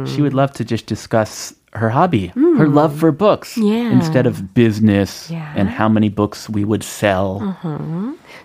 She 0.05 0.21
would 0.21 0.33
love 0.33 0.53
to 0.53 0.65
just 0.65 0.85
discuss 0.87 1.53
her 1.81 1.91
hobby, 1.93 2.31
her 2.35 2.67
love 2.67 2.95
for 2.95 3.11
books, 3.15 3.57
Yeah. 3.57 3.91
instead 3.93 4.27
of 4.27 4.53
business 4.53 5.31
Yeah. 5.33 5.53
and 5.57 5.69
how 5.69 5.89
many 5.89 6.09
books 6.13 6.49
we 6.53 6.63
would 6.63 6.83
sell. 6.85 7.39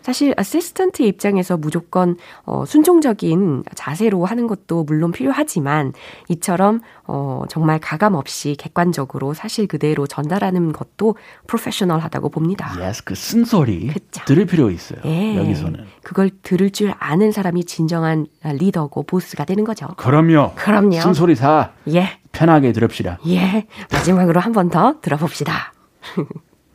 사실 0.02 0.34
어시스턴트 0.36 1.02
입장에서 1.02 1.56
무조건 1.56 2.16
어, 2.44 2.64
순종적인 2.64 3.64
자세로 3.74 4.24
하는 4.24 4.46
것도 4.48 4.84
물론 4.84 5.12
필요하지만 5.12 5.92
이처럼 6.28 6.80
어, 7.06 7.42
정말 7.48 7.78
가감 7.78 8.14
없이 8.14 8.56
객관적으로 8.58 9.34
사실 9.34 9.66
그대로 9.66 10.06
전달하는 10.06 10.72
것도 10.72 11.16
프로페셔널하다고 11.46 12.28
봅니다. 12.30 12.72
Yes, 12.80 13.04
그 13.04 13.14
쓴소리 13.14 13.88
그쵸. 13.88 14.24
들을 14.24 14.44
필요 14.46 14.70
있어요. 14.70 15.00
예. 15.04 15.36
여기서는. 15.36 15.84
그걸 16.02 16.30
들을 16.42 16.70
줄 16.70 16.92
아는 16.98 17.30
사람이 17.32 17.64
진정한 17.64 18.26
리더고 18.44 19.04
보스가 19.04 19.44
되는 19.44 19.64
거죠. 19.64 19.86
그럼요. 19.96 20.52
그럼요. 20.56 21.00
쓴소리 21.00 21.34
다 21.36 21.72
예, 21.88 22.08
편하게 22.31 22.71
들읍시다. 22.71 23.19
예. 23.27 23.65
마지막으로 23.91 24.39
한 24.39 24.53
번 24.53 24.69
더 24.69 24.99
들어봅시다. 25.01 25.73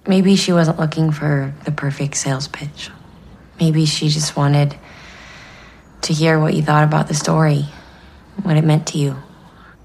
Maybe 0.06 0.34
she 0.34 0.52
wasn't 0.52 0.78
looking 0.78 1.12
for 1.14 1.52
the 1.64 1.72
perfect 1.72 2.16
sales 2.16 2.48
pitch. 2.48 2.90
Maybe 3.60 3.84
she 3.84 4.08
just 4.08 4.36
wanted 4.36 4.74
to 6.02 6.12
hear 6.12 6.38
what 6.40 6.54
you 6.54 6.62
thought 6.62 6.82
about 6.82 7.06
the 7.06 7.14
story, 7.14 7.66
what 8.42 8.56
it 8.56 8.64
meant 8.64 8.86
to 8.92 8.98
you, 8.98 9.14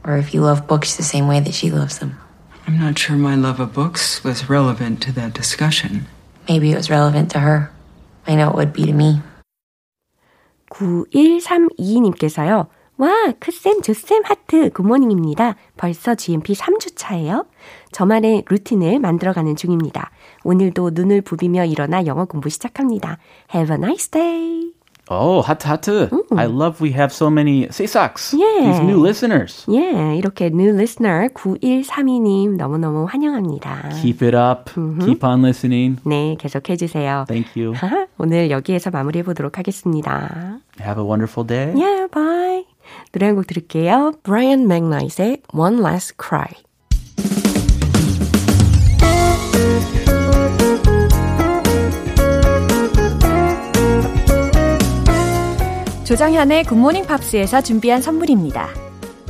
or 0.03 0.17
if 0.17 0.33
you 0.33 0.41
love 0.41 0.65
books 0.67 0.95
the 0.97 1.03
same 1.03 1.27
way 1.27 1.39
that 1.39 1.53
she 1.53 1.69
loves 1.69 1.99
them. 1.99 2.17
I'm 2.65 2.79
not 2.79 2.97
sure 2.97 3.15
my 3.15 3.35
love 3.35 3.59
of 3.59 3.73
books 3.73 4.23
was 4.23 4.49
relevant 4.49 5.01
to 5.03 5.11
that 5.13 5.33
discussion. 5.33 6.07
Maybe 6.49 6.71
it 6.71 6.75
was 6.75 6.89
relevant 6.89 7.29
to 7.31 7.39
her. 7.39 7.69
I 8.25 8.35
know 8.35 8.49
it 8.49 8.55
would 8.55 8.73
be 8.73 8.83
to 8.85 8.93
me. 8.93 9.21
9132님께서요. 10.71 12.67
와, 13.02 13.32
크쌤, 13.40 13.82
조쌤, 13.82 14.22
하트, 14.24 14.70
굿모닝입니다. 14.70 15.56
벌써 15.76 16.14
GMP 16.14 16.52
3주 16.52 16.92
차예요. 16.94 17.46
저만의 17.90 18.44
루틴을 18.48 19.00
만들어가는 19.00 19.56
중입니다. 19.56 20.12
오늘도 20.44 20.90
눈을 20.94 21.22
부비며 21.22 21.64
일어나 21.64 22.06
영어 22.06 22.26
공부 22.26 22.48
시작합니다. 22.48 23.18
Have 23.52 23.74
a 23.74 23.82
nice 23.82 24.08
day. 24.08 24.70
Oh, 25.10 25.44
하트 25.44 25.66
하트. 25.66 26.10
I 26.36 26.46
love 26.46 26.78
we 26.80 26.92
have 26.94 27.10
so 27.12 27.26
many 27.26 27.66
세삭스. 27.68 28.36
Yeah. 28.36 28.70
These 28.70 28.84
new 28.84 29.04
listeners. 29.04 29.66
예, 29.68 30.16
이렇게 30.16 30.46
new 30.46 30.72
listener 30.72 31.26
9132님 31.34 32.56
너무너무 32.56 33.06
환영합니다. 33.06 33.88
Keep 34.00 34.24
it 34.24 34.36
up. 34.36 34.70
Keep 35.04 35.26
on 35.26 35.40
listening. 35.40 36.00
네, 36.06 36.36
계속해 36.38 36.76
주세요. 36.76 37.24
Thank 37.26 37.60
you. 37.60 37.74
오늘 38.16 38.52
여기에서 38.52 38.90
마무리해 38.90 39.24
보도록 39.24 39.58
하겠습니다. 39.58 40.60
Have 40.80 41.02
a 41.02 41.04
wonderful 41.04 41.44
day. 41.44 41.74
Yeah, 41.74 42.06
bye. 42.08 42.71
노래 43.12 43.26
한 43.26 43.36
곡 43.36 43.46
들을게요. 43.46 44.12
Brian 44.22 44.62
McKnight의 44.62 45.42
One 45.54 45.78
Last 45.80 46.14
Cry. 46.20 46.48
조정현의 56.04 56.64
굿모닝 56.64 57.06
팝스에서 57.06 57.62
준비한 57.62 58.02
선물입니다. 58.02 58.68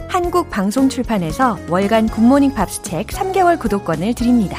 한국 0.08 0.50
방송 0.50 0.88
출판에서 0.88 1.58
월간 1.68 2.08
굿모닝 2.08 2.54
팝스 2.54 2.82
책 2.82 3.06
3개월 3.08 3.58
구독권을 3.58 4.14
드립니다. 4.14 4.58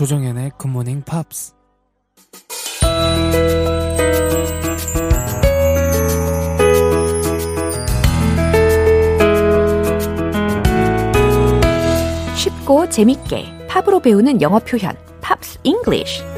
조정연의 0.00 0.52
굿모닝 0.56 1.02
팝스 1.02 1.52
쉽고 12.34 12.88
재밌게 12.88 13.44
팝으로 13.68 14.00
배우는 14.00 14.40
영어 14.40 14.58
표현 14.60 14.96
팝스 15.20 15.58
잉글리쉬 15.64 16.29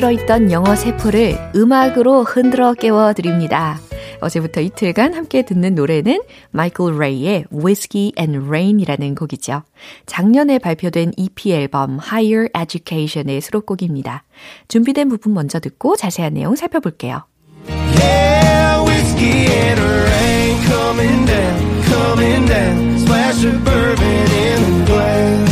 잠들어 0.00 0.10
있던 0.12 0.50
영어 0.50 0.74
세포를 0.74 1.36
음악으로 1.54 2.24
흔들어 2.24 2.72
깨워 2.72 3.12
드립니다. 3.12 3.78
어제부터 4.22 4.62
이틀간 4.62 5.12
함께 5.12 5.42
듣는 5.44 5.74
노래는 5.74 6.22
마이클 6.52 6.98
레이의 6.98 7.44
Whiskey 7.52 8.12
and 8.18 8.46
Rain이라는 8.46 9.14
곡이죠. 9.14 9.62
작년에 10.06 10.58
발표된 10.58 11.12
EP 11.18 11.52
앨범 11.52 11.98
Higher 12.02 12.48
Education의 12.58 13.42
수록곡입니다. 13.42 14.24
준비된 14.68 15.10
부분 15.10 15.34
먼저 15.34 15.60
듣고 15.60 15.96
자세한 15.96 16.32
내용 16.32 16.56
살펴볼게요. 16.56 17.24
Yeah, 17.68 18.82
whiskey 18.88 19.48
and 19.52 19.80
rain 19.80 20.62
coming 20.66 21.26
down, 21.26 21.82
coming 21.84 22.46
down. 22.46 22.98
Splash 23.00 23.44
of 23.44 23.64
bourbon 23.64 24.30
in 24.32 24.78
the 24.78 24.84
glass. 24.86 25.49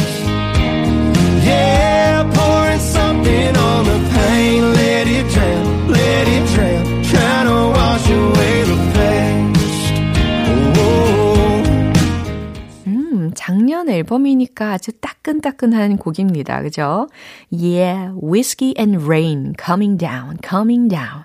2020년 13.78 13.88
앨범이니까 13.90 14.72
아주 14.72 14.92
따끈따끈한 14.92 15.98
곡입니다. 15.98 16.62
그죠? 16.62 17.08
Yeah, 17.52 18.12
Whiskey 18.20 18.74
and 18.78 19.04
Rain 19.04 19.54
Coming 19.62 19.98
Down, 19.98 20.38
Coming 20.46 20.88
Down. 20.88 21.24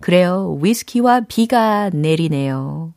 그래요. 0.00 0.56
위스키와 0.60 1.22
비가 1.28 1.90
내리네요. 1.90 2.92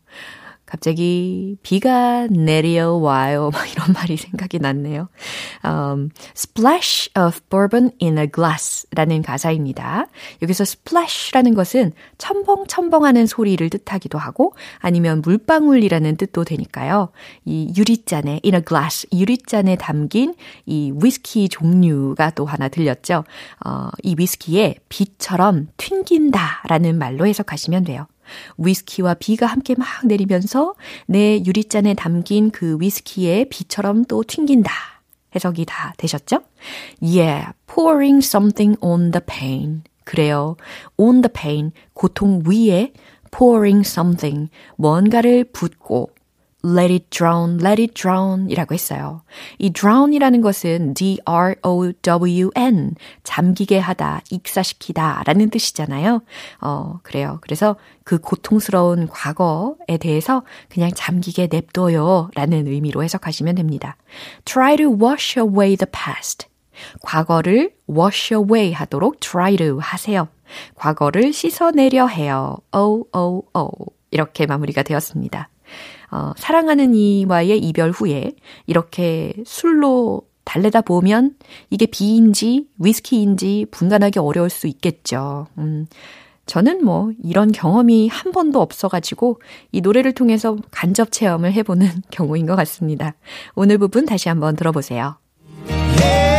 갑자기 0.67 1.56
비가 1.63 2.27
내려와요. 2.27 3.49
막 3.56 3.71
이런 3.71 3.93
말이 3.93 4.17
생각이 4.17 4.60
났네요. 4.60 5.08
Um, 5.63 6.10
splash 6.36 7.10
of 7.17 7.39
bourbon 7.49 7.91
in 8.01 8.17
a 8.17 8.27
glass 8.27 8.86
라는 8.91 9.21
가사입니다. 9.21 10.08
여기서 10.41 10.63
splash라는 10.63 11.53
것은 11.56 11.93
첨벙첨벙하는 12.17 13.25
소리를 13.27 13.67
뜻하기도 13.69 14.17
하고 14.17 14.53
아니면 14.80 15.21
물방울이라는 15.21 16.17
뜻도 16.17 16.43
되니까요. 16.43 17.10
이 17.45 17.73
유리잔에 17.75 18.41
in 18.43 18.56
a 18.56 18.62
glass 18.62 19.08
유리잔에 19.13 19.77
담긴 19.77 20.36
이 20.65 20.93
위스키 21.01 21.47
종류가 21.47 22.32
또 22.32 22.45
하나 22.45 22.67
들렸죠. 22.67 23.23
어, 23.65 23.88
이 24.03 24.15
위스키에 24.17 24.75
비처럼 24.89 25.69
튕긴다라는 25.77 26.97
말로 26.97 27.25
해석하시면 27.25 27.86
돼요. 27.86 28.06
위스키와 28.58 29.16
비가 29.16 29.46
함께 29.46 29.76
막 29.78 29.88
내리면서 30.06 30.74
내 31.06 31.44
유리잔에 31.44 31.94
담긴 31.94 32.52
그 32.52 32.78
위스키의 32.80 33.50
비처럼 33.50 34.06
또 34.06 34.24
튕긴다. 34.24 34.72
해석이 35.36 35.66
다 35.66 35.94
되셨죠? 35.98 36.42
Yeah, 37.02 37.54
pouring 37.68 38.26
something 38.26 38.78
on 38.82 39.12
the 39.12 39.22
pain. 39.26 39.84
그래요. 40.04 40.56
on 40.98 41.22
the 41.22 41.32
pain, 41.32 41.72
고통 41.94 42.44
위에 42.46 42.94
pouring 43.32 43.86
something, 43.86 44.50
뭔가를 44.78 45.44
붓고 45.52 46.12
let 46.65 46.91
it 46.91 47.10
drown, 47.10 47.60
let 47.62 47.82
it 47.82 47.93
drown 47.93 48.50
이라고 48.50 48.74
했어요. 48.74 49.22
이 49.58 49.70
drown이라는 49.70 50.41
것은 50.41 50.93
D-R-O-W-N, 50.96 52.96
잠기게 53.24 53.80
하다, 53.80 54.22
익사시키다 54.32 55.24
라는 55.26 55.50
뜻이잖아요. 55.50 56.22
어, 56.62 57.00
그래요. 57.04 57.39
그래서 57.41 57.76
그 58.04 58.20
고통스러운 58.20 59.08
과거에 59.08 59.98
대해서 60.00 60.43
그냥 60.70 60.91
잠기게 60.93 61.48
냅둬요 61.52 62.30
라는 62.34 62.67
의미로 62.67 63.04
해석하시면 63.04 63.56
됩니다. 63.56 63.98
Try 64.46 64.78
to 64.78 64.91
wash 64.91 65.39
away 65.39 65.76
the 65.76 65.89
past. 65.91 66.48
과거를 67.02 67.72
wash 67.89 68.34
away 68.34 68.74
하도록 68.74 69.20
try 69.20 69.58
to 69.58 69.80
하세요. 69.80 70.28
과거를 70.76 71.34
씻어내려 71.34 72.08
해요. 72.08 72.58
oh, 72.74 73.10
oh, 73.13 73.48
oh. 73.56 73.91
이렇게 74.12 74.46
마무리가 74.46 74.84
되었습니다. 74.84 75.50
어, 76.12 76.32
사랑하는 76.38 76.93
이와의 76.93 77.60
이별 77.60 77.91
후에 77.91 78.32
이렇게 78.65 79.34
술로 79.46 80.24
달래다 80.46 80.82
보면 80.82 81.36
이게 81.70 81.86
비인지 81.86 82.67
위스키인지 82.80 83.65
분간하기 83.72 84.20
어려울 84.20 84.50
수 84.50 84.67
있겠죠. 84.67 85.48
음, 85.58 85.88
저는 86.46 86.86
뭐 86.86 87.12
이런 87.22 87.52
경험이 87.52 88.08
한 88.08 88.32
번도 88.32 88.62
없어가지고 88.62 89.41
이 89.74 89.82
노래를 89.82 90.13
통해서 90.13 90.56
간접 90.72 91.12
체험을 91.12 91.52
해보는 91.52 91.89
경우인 92.10 92.46
것 92.46 92.56
같습니다. 92.56 93.15
오늘 93.56 93.78
부분 93.78 94.06
다시 94.06 94.30
한번 94.30 94.56
들어보세요. 94.56 95.17
Yeah, 95.70 96.38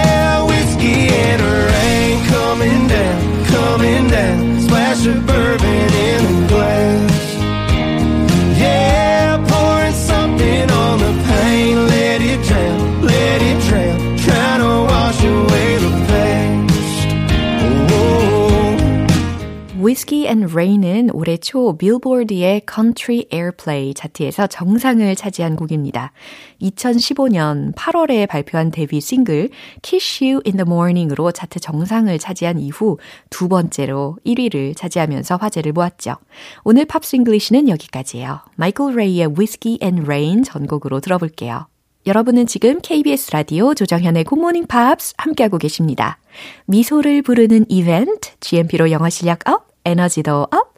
and 20.29 20.53
Rain은 20.53 21.11
올해 21.13 21.37
초 21.37 21.77
빌보드의 21.79 22.63
Country 22.73 23.25
Airplay 23.33 23.95
차트에서 23.95 24.47
정상을 24.47 25.17
차지한 25.17 25.57
곡입니다. 25.57 26.13
2015년 26.61 27.75
8월에 27.75 28.29
발표한 28.29 28.71
데뷔 28.71 29.01
싱글 29.01 29.49
Kiss 29.83 30.23
You 30.23 30.41
in 30.47 30.57
the 30.57 30.65
Morning으로 30.67 31.33
차트 31.33 31.61
정상을 31.61 32.17
차지한 32.19 32.59
이후 32.59 32.99
두 33.31 33.49
번째로 33.49 34.19
1위를 34.27 34.77
차지하면서 34.77 35.37
화제를 35.37 35.73
모았죠. 35.73 36.17
오늘 36.65 36.85
Pops 36.85 37.17
English는 37.17 37.69
여기까지예요. 37.69 38.41
마이클 38.57 38.95
레이의 38.95 39.29
Whiskey 39.29 39.79
and 39.83 40.03
Rain 40.03 40.45
전곡으로 40.45 41.01
들어볼게요. 41.01 41.67
여러분은 42.07 42.47
지금 42.47 42.81
KBS 42.81 43.33
라디오 43.33 43.75
조정현의 43.75 44.25
굿모닝 44.25 44.67
팝스 44.67 45.15
함께하고 45.19 45.59
계십니다. 45.59 46.19
미소를 46.67 47.21
부르는 47.23 47.67
이벤트, 47.69 48.31
GMP로 48.41 48.91
영어 48.91 49.11
실력 49.11 49.47
up, 49.47 49.68
에너지도 49.89 50.47
up, 50.51 50.75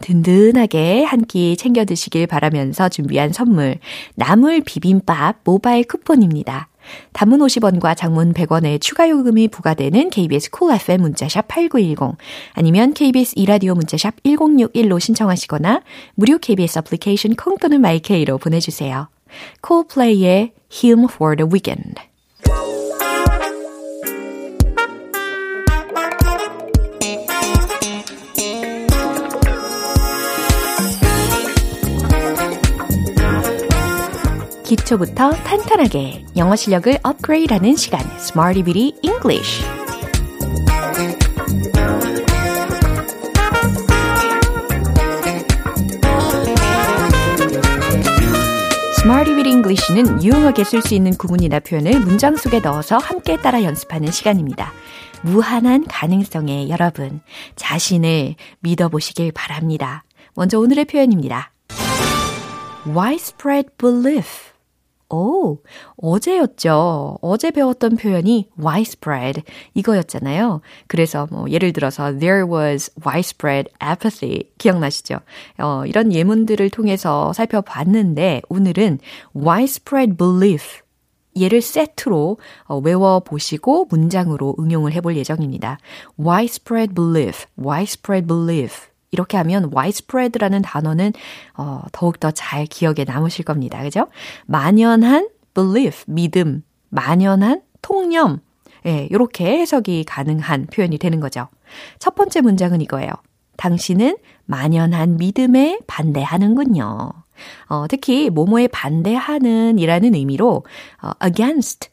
든든하게 0.00 1.04
한 1.04 1.24
끼 1.24 1.56
챙겨 1.56 1.84
드시길 1.84 2.26
바라면서 2.26 2.88
준비한 2.88 3.32
선물, 3.32 3.78
나물 4.14 4.60
비빔밥 4.60 5.38
모바일 5.44 5.84
쿠폰입니다. 5.84 6.68
단문 7.14 7.40
50원과 7.40 7.96
장문 7.96 8.34
100원의 8.34 8.78
추가 8.80 9.08
요금이 9.08 9.48
부과되는 9.48 10.10
KBS 10.10 10.50
cool 10.50 10.68
Cool 10.68 10.80
FM 10.80 11.00
문자샵 11.00 11.48
8910 11.48 12.18
아니면 12.52 12.92
KBS 12.92 13.32
이라디오 13.36 13.74
문자샵 13.74 14.22
1061로 14.22 15.00
신청하시거나 15.00 15.82
무료 16.14 16.38
KBS 16.38 16.80
애플리케이션 16.80 17.36
콩 17.36 17.56
또는 17.56 17.80
my 17.80 18.02
K로 18.02 18.36
보내주세요. 18.36 19.08
콜플레이의 19.62 20.52
Hymn 20.70 21.08
for 21.10 21.36
the 21.36 21.48
Weekend 21.50 21.94
기초부터 34.76 35.30
탄탄하게 35.30 36.24
영어 36.36 36.56
실력을 36.56 36.98
업그레이드하는 37.02 37.76
시간 37.76 38.00
Smarty 38.16 38.64
Beauty 38.64 38.92
English 39.02 39.62
Beauty 49.24 49.52
English는 49.52 50.22
유용하게 50.24 50.64
쓸 50.64 50.82
수 50.82 50.94
있는 50.94 51.12
구문이나 51.12 51.60
표현을 51.60 52.00
문장 52.00 52.36
속에 52.36 52.60
넣어서 52.60 52.98
함께 52.98 53.36
따라 53.36 53.62
연습하는 53.62 54.10
시간입니다. 54.10 54.72
무한한 55.22 55.84
가능성에 55.86 56.68
여러분 56.68 57.20
자신을 57.56 58.34
믿어보시길 58.60 59.32
바랍니다. 59.32 60.04
먼저 60.34 60.58
오늘의 60.58 60.86
표현입니다. 60.86 61.52
widespread 62.86 63.68
belief 63.78 64.53
오, 65.14 65.58
어제였죠. 65.96 67.18
어제 67.20 67.50
배웠던 67.50 67.96
표현이 67.96 68.50
widespread 68.58 69.42
이거였잖아요. 69.74 70.60
그래서 70.88 71.28
뭐 71.30 71.48
예를 71.48 71.72
들어서 71.72 72.18
there 72.18 72.44
was 72.44 72.90
widespread 73.06 73.70
apathy 73.82 74.50
기억나시죠? 74.58 75.20
어, 75.58 75.84
이런 75.86 76.12
예문들을 76.12 76.68
통해서 76.70 77.32
살펴봤는데 77.32 78.42
오늘은 78.48 78.98
widespread 79.36 80.16
belief 80.16 80.82
얘를 81.40 81.60
세트로 81.60 82.38
어, 82.64 82.78
외워보시고 82.78 83.86
문장으로 83.90 84.56
응용을 84.58 84.92
해볼 84.92 85.16
예정입니다. 85.16 85.78
widespread 86.18 86.94
belief, 86.94 87.46
widespread 87.58 88.26
belief. 88.26 88.93
이렇게 89.14 89.36
하면 89.38 89.70
widespread라는 89.74 90.60
단어는 90.62 91.12
어, 91.56 91.80
더욱더 91.92 92.30
잘 92.32 92.66
기억에 92.66 93.04
남으실 93.06 93.44
겁니다. 93.44 93.82
그죠? 93.82 94.08
만연한 94.44 95.28
belief, 95.54 96.04
믿음, 96.06 96.62
만연한 96.90 97.62
통념. 97.80 98.40
예, 98.86 99.08
이렇게 99.10 99.60
해석이 99.60 100.04
가능한 100.04 100.66
표현이 100.66 100.98
되는 100.98 101.20
거죠. 101.20 101.48
첫 101.98 102.14
번째 102.14 102.42
문장은 102.42 102.80
이거예요. 102.82 103.10
당신은 103.56 104.16
만연한 104.44 105.16
믿음에 105.16 105.78
반대하는군요. 105.86 107.12
어, 107.68 107.86
특히 107.88 108.30
모모에 108.30 108.68
반대하는 108.68 109.78
이라는 109.78 110.14
의미로 110.14 110.64
어, 111.02 111.10
against, 111.24 111.88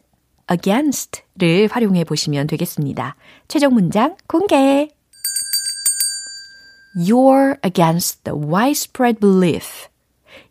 against를 0.51 1.69
활용해 1.71 2.03
보시면 2.03 2.47
되겠습니다. 2.47 3.15
최종 3.47 3.73
문장 3.73 4.15
공개! 4.27 4.89
You're 6.95 7.57
against 7.63 8.23
the 8.23 8.37
widespread 8.37 9.19
belief. 9.19 9.87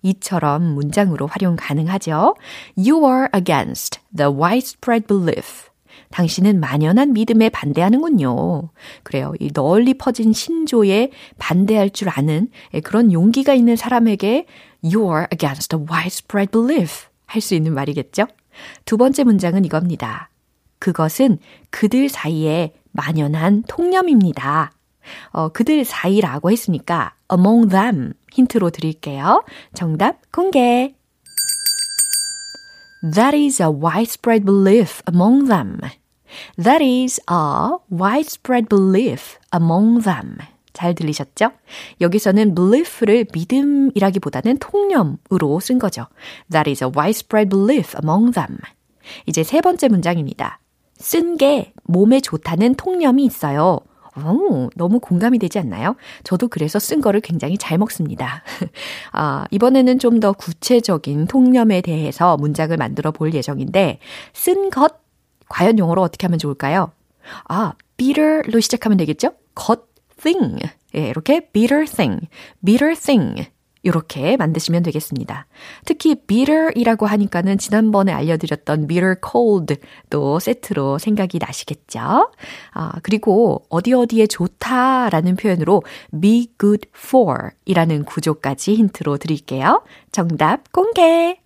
이처럼 0.03 0.63
문장으로 0.63 1.27
활용 1.27 1.57
가능하죠. 1.57 2.37
You 2.77 3.05
are 3.05 3.29
against 3.35 4.01
the 4.17 4.31
widespread 4.33 5.07
belief. 5.07 5.69
당신은 6.11 6.59
만연한 6.61 7.13
믿음에 7.13 7.51
반대하는군요. 7.51 8.71
그래요. 9.03 9.35
이 9.39 9.53
널리 9.53 9.95
퍼진 9.95 10.33
신조에 10.33 11.11
반대할 11.39 11.91
줄 11.91 12.09
아는 12.09 12.49
그런 12.83 13.13
용기가 13.13 13.55
있는 13.55 13.77
사람에게 13.77 14.47
You 14.83 15.05
are 15.09 15.27
against 15.33 15.69
the 15.69 15.85
widespread 15.89 16.51
belief. 16.51 17.07
할 17.27 17.41
수 17.41 17.55
있는 17.55 17.75
말이겠죠? 17.75 18.27
두 18.85 18.97
번째 18.97 19.25
문장은 19.25 19.65
이겁니다. 19.65 20.31
그것은 20.79 21.39
그들 21.71 22.09
사이에 22.09 22.73
만연한 22.93 23.63
통념입니다. 23.69 24.73
어, 25.31 25.49
그들 25.49 25.85
사이라고 25.85 26.51
했으니까 26.51 27.15
among 27.33 27.71
them 27.71 28.13
힌트로 28.33 28.71
드릴게요. 28.71 29.45
정답 29.75 30.31
공개. 30.33 30.95
That 33.03 33.37
is 33.37 33.63
a 33.63 33.69
widespread 33.69 34.45
belief 34.45 35.03
among 35.09 35.49
them. 35.49 35.79
That 36.63 36.85
is 36.85 37.21
a 37.31 37.79
widespread 37.91 38.69
belief 38.69 39.39
among 39.55 40.03
them. 40.03 40.37
잘 40.73 40.95
들리셨죠? 40.95 41.51
여기서는 42.01 42.55
belief를 42.55 43.27
믿음이라기보다는 43.33 44.59
통념으로 44.59 45.61
쓴 45.61 45.79
거죠. 45.79 46.07
That 46.51 46.71
is 46.71 46.85
a 46.85 46.91
widespread 46.95 47.49
belief 47.49 47.97
among 48.03 48.33
them. 48.33 48.59
이제 49.27 49.43
세 49.43 49.61
번째 49.61 49.89
문장입니다. 49.89 50.61
쓴 50.99 51.37
게 51.37 51.73
몸에 51.85 52.21
좋다는 52.21 52.75
통념이 52.75 53.25
있어요. 53.25 53.81
오, 54.17 54.69
너무 54.77 54.99
공감이 55.01 55.39
되지 55.39 55.59
않나요? 55.61 55.97
저도 56.25 56.49
그래서 56.49 56.79
쓴 56.79 57.01
거를 57.01 57.21
굉장히 57.21 57.57
잘 57.59 57.79
먹습니다. 57.79 58.43
아, 59.13 59.47
이번에는 59.51 59.99
좀 59.99 60.21
더 60.21 60.33
구체적인 60.33 61.29
통념에 61.29 61.81
대해서 61.81 62.37
문장을 62.37 62.77
만들어 62.77 63.11
볼 63.11 63.33
예정인데, 63.33 64.01
쓴 64.35 64.69
것, 64.71 65.01
과연 65.49 65.79
영어로 65.79 66.03
어떻게 66.03 66.27
하면 66.27 66.39
좋을까요? 66.39 66.93
아, 67.49 67.73
bitter로 67.97 68.61
시작하면 68.61 68.99
되겠죠? 68.99 69.33
것, 69.55 69.87
thing. 70.21 70.59
예, 70.95 71.09
이렇게 71.09 71.41
bitter 71.53 71.87
thing, 71.87 72.29
bitter 72.65 72.95
thing. 72.95 73.49
이렇게 73.83 74.37
만드시면 74.37 74.83
되겠습니다. 74.83 75.47
특히 75.85 76.15
bitter이라고 76.27 77.07
하니까는 77.07 77.59
지난번에 77.59 78.13
알려드렸던 78.13 78.87
bitter 78.87 79.17
cold도 79.25 80.39
세트로 80.39 80.99
생각이 80.99 81.39
나시겠죠? 81.39 82.31
아, 82.73 82.93
그리고 83.03 83.65
어디 83.69 83.93
어디에 83.93 84.27
좋다라는 84.27 85.37
표현으로 85.37 85.83
be 86.21 86.49
good 86.59 86.89
for 86.97 87.51
이라는 87.65 88.05
구조까지 88.05 88.75
힌트로 88.75 89.19
드릴게요. 89.19 89.83
정답 90.13 90.71
공개! 90.73 91.41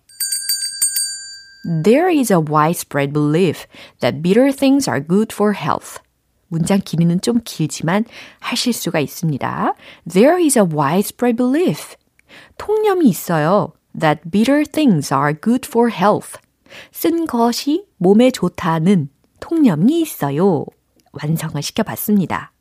There 1.83 2.15
is 2.15 2.31
a 2.31 2.37
widespread 2.37 3.11
belief 3.11 3.65
that 3.99 4.21
bitter 4.21 4.51
things 4.53 4.87
are 4.89 5.03
good 5.03 5.33
for 5.33 5.55
health. 5.55 5.99
문장 6.47 6.79
길이는 6.83 7.21
좀 7.21 7.41
길지만 7.43 8.05
하실 8.39 8.71
수가 8.71 8.99
있습니다. 8.99 9.73
There 10.07 10.43
is 10.43 10.59
a 10.59 10.63
widespread 10.63 11.37
belief 11.37 11.95
통념이 12.57 13.07
있어요. 13.07 13.73
That 13.99 14.21
bitter 14.29 14.65
things 14.65 15.13
are 15.13 15.33
good 15.33 15.67
for 15.67 15.91
health. 15.91 16.39
쓴 16.91 17.25
것이 17.25 17.85
몸에 17.97 18.31
좋다는 18.31 19.09
통념이 19.39 20.01
있어요. 20.01 20.65
완성을 21.13 21.61
시켜봤습니다. 21.61 22.51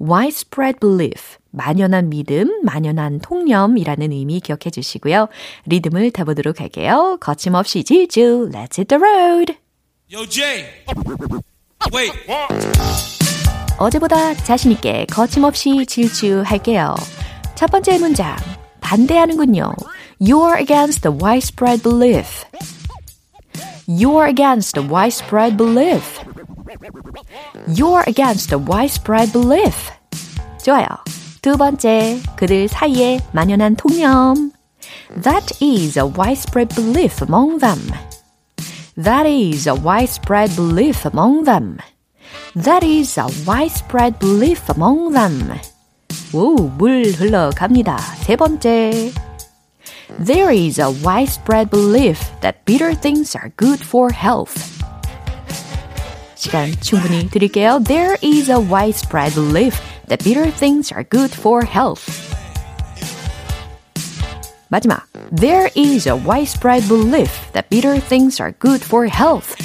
widespread 0.00 0.80
belief, 0.80 1.36
만연한 1.50 2.08
믿음, 2.08 2.60
만연한 2.62 3.18
통념이라는 3.20 4.12
의미 4.12 4.40
기억해 4.40 4.70
주시고요. 4.70 5.28
리듬을 5.66 6.10
타보도록 6.10 6.60
할게요. 6.60 7.18
거침없이 7.20 7.84
질주, 7.84 8.50
let's 8.52 8.78
hit 8.78 8.86
the 8.86 9.02
road! 9.02 9.56
Yo, 10.10 10.26
Jay! 10.26 10.64
Wait! 11.94 12.12
어제보다 13.78 14.34
자신있게 14.34 15.06
거침없이 15.06 15.84
질주할게요. 15.86 16.94
첫 17.54 17.70
번째 17.70 17.98
문장. 17.98 18.36
반대하는군요. 18.87 19.73
You're 20.19 20.55
against 20.55 21.01
the 21.01 21.11
widespread 21.11 21.81
belief. 21.83 22.45
You're 23.87 24.27
against 24.27 24.75
the 24.75 24.87
widespread 24.87 25.57
belief. 25.57 26.19
You're 27.67 28.03
against 28.07 28.49
the 28.49 28.59
widespread 28.59 29.31
belief. 29.31 29.91
좋아요. 30.63 30.87
두 31.41 31.57
번째, 31.57 32.21
그들 32.37 32.69
사이에 32.69 33.19
만연한 33.33 33.75
통념. 33.75 34.51
That 35.21 35.57
is 35.61 35.99
a 35.99 36.05
widespread 36.05 36.73
belief 36.73 37.21
among 37.21 37.59
them. 37.59 37.79
That 38.95 39.27
is 39.27 39.67
a 39.67 39.75
widespread 39.75 40.55
belief 40.55 41.05
among 41.05 41.43
them. 41.43 41.79
That 42.55 42.83
is 42.83 43.17
a 43.17 43.27
widespread 43.45 44.19
belief 44.19 44.69
among 44.69 45.13
them. 45.13 45.59
오, 46.33 46.55
물 46.55 47.11
흘러갑니다. 47.11 47.97
세 48.23 48.35
번째. 48.35 49.11
There 50.23 50.51
is 50.51 50.79
a 50.79 50.89
widespread 51.03 51.69
belief 51.69 52.19
that 52.41 52.65
bitter 52.65 52.93
things 52.93 53.35
are 53.37 53.51
good 53.57 53.83
for 53.83 54.13
health. 54.13 54.53
시간 56.35 56.71
충분히 56.81 57.29
드릴게요. 57.29 57.79
There 57.85 58.17
is 58.21 58.51
a 58.51 58.59
widespread 58.59 59.33
belief 59.33 59.79
that 60.07 60.23
bitter 60.23 60.51
things 60.51 60.93
are 60.93 61.03
good 61.03 61.31
for 61.33 61.65
health. 61.65 62.03
마지막. 64.69 65.07
There 65.31 65.69
is 65.75 66.07
a 66.07 66.15
widespread 66.15 66.87
belief 66.87 67.29
that 67.53 67.69
bitter 67.69 67.99
things 67.99 68.41
are 68.41 68.53
good 68.59 68.81
for 68.81 69.05
health. 69.07 69.55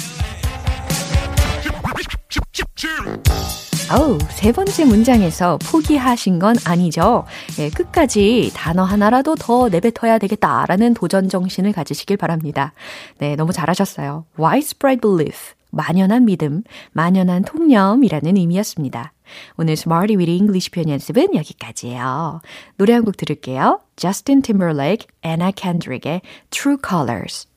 어우, 3.92 4.18
세 4.30 4.50
번째 4.50 4.86
문장에서 4.86 5.58
포기하신 5.58 6.38
건 6.38 6.56
아니죠. 6.64 7.24
예, 7.58 7.68
끝까지 7.68 8.50
단어 8.54 8.82
하나라도 8.82 9.34
더 9.34 9.68
내뱉어야 9.68 10.18
되겠다라는 10.18 10.94
도전 10.94 11.28
정신을 11.28 11.72
가지시길 11.72 12.16
바랍니다. 12.16 12.72
네, 13.18 13.36
너무 13.36 13.52
잘하셨어요. 13.52 14.24
widespread 14.38 15.00
belief. 15.00 15.54
만연한 15.70 16.24
믿음, 16.24 16.62
만연한 16.92 17.42
통념이라는 17.42 18.36
의미였습니다. 18.36 19.12
오늘 19.56 19.72
Smarty 19.72 20.16
with 20.16 20.30
English 20.30 20.70
표현 20.70 20.88
연습은 20.88 21.34
여기까지예요. 21.34 22.40
노래 22.76 22.92
한 22.94 23.04
곡 23.04 23.16
들을게요. 23.16 23.80
Justin 23.96 24.40
Timberlake, 24.42 25.08
Anna 25.24 25.52
Kendrick의 25.52 26.22
True 26.50 26.78
Colors. 26.86 27.48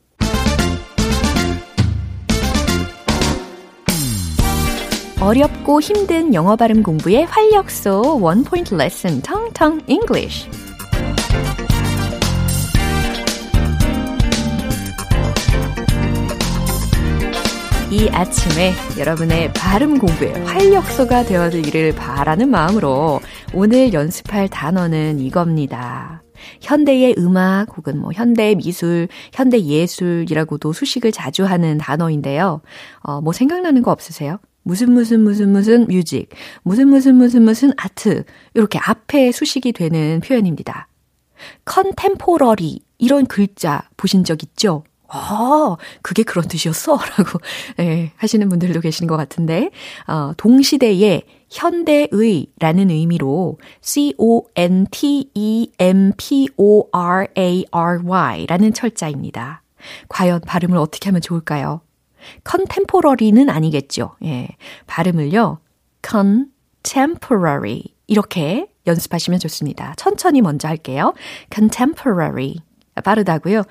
어렵고 5.19 5.81
힘든 5.81 6.35
영어 6.35 6.55
발음 6.55 6.83
공부의 6.83 7.25
활력소 7.25 8.19
원 8.21 8.43
포인트 8.43 8.75
레슨 8.75 9.19
텅텅 9.21 9.81
English. 9.87 10.47
이 17.89 18.09
아침에 18.09 18.73
여러분의 18.99 19.51
발음 19.53 19.97
공부에 19.97 20.33
활력소가 20.43 21.23
되어드기를 21.23 21.95
바라는 21.95 22.49
마음으로 22.49 23.19
오늘 23.55 23.93
연습할 23.93 24.49
단어는 24.49 25.19
이겁니다. 25.19 26.21
현대의 26.61 27.15
음악 27.17 27.75
혹은 27.75 27.99
뭐 27.99 28.11
현대 28.13 28.53
미술, 28.53 29.07
현대 29.33 29.59
예술이라고도 29.59 30.73
수식을 30.73 31.11
자주 31.11 31.45
하는 31.45 31.79
단어인데요. 31.79 32.61
어, 32.99 33.21
뭐 33.21 33.33
생각나는 33.33 33.81
거 33.81 33.89
없으세요? 33.91 34.37
무슨 34.67 34.91
무슨 34.91 35.21
무슨 35.21 35.53
무슨 35.53 35.87
뮤직, 35.87 36.27
무슨 36.61 36.89
무슨 36.89 37.15
무슨 37.15 37.43
무슨 37.43 37.71
아트 37.77 38.25
이렇게 38.53 38.77
앞에 38.77 39.31
수식이 39.31 39.71
되는 39.71 40.19
표현입니다. 40.19 40.89
컨템포러리 41.63 42.81
이런 42.97 43.27
글자 43.27 43.87
보신 43.95 44.25
적 44.25 44.43
있죠? 44.43 44.83
아, 45.07 45.77
그게 46.01 46.23
그런 46.23 46.49
뜻이었어? 46.49 46.97
라고, 47.17 47.39
예, 47.79 48.11
하시는 48.17 48.49
분들도 48.49 48.81
계시는 48.81 49.07
것 49.07 49.15
같은데, 49.15 49.69
어, 50.05 50.33
동시대의 50.35 51.23
현대의 51.49 52.47
라는 52.59 52.89
의미로 52.89 53.57
C-O-N-T-E-M-P-O-R-A-R-Y 53.79 54.45
라는 58.47 58.73
철자입니다. 58.73 59.61
과연 60.09 60.41
발음을 60.41 60.77
어떻게 60.77 61.07
하면 61.07 61.21
좋을까요? 61.21 61.79
Contemporary는 62.49 63.49
아니겠죠. 63.49 64.15
예. 64.23 64.47
발음을요, 64.87 65.59
contemporary. 66.07 67.83
이렇게 68.07 68.67
연습하시면 68.85 69.39
좋습니다. 69.39 69.93
천천히 69.97 70.41
먼저 70.41 70.67
할게요. 70.67 71.13
contemporary. 71.53 72.55
빠르다고요. 73.03 73.63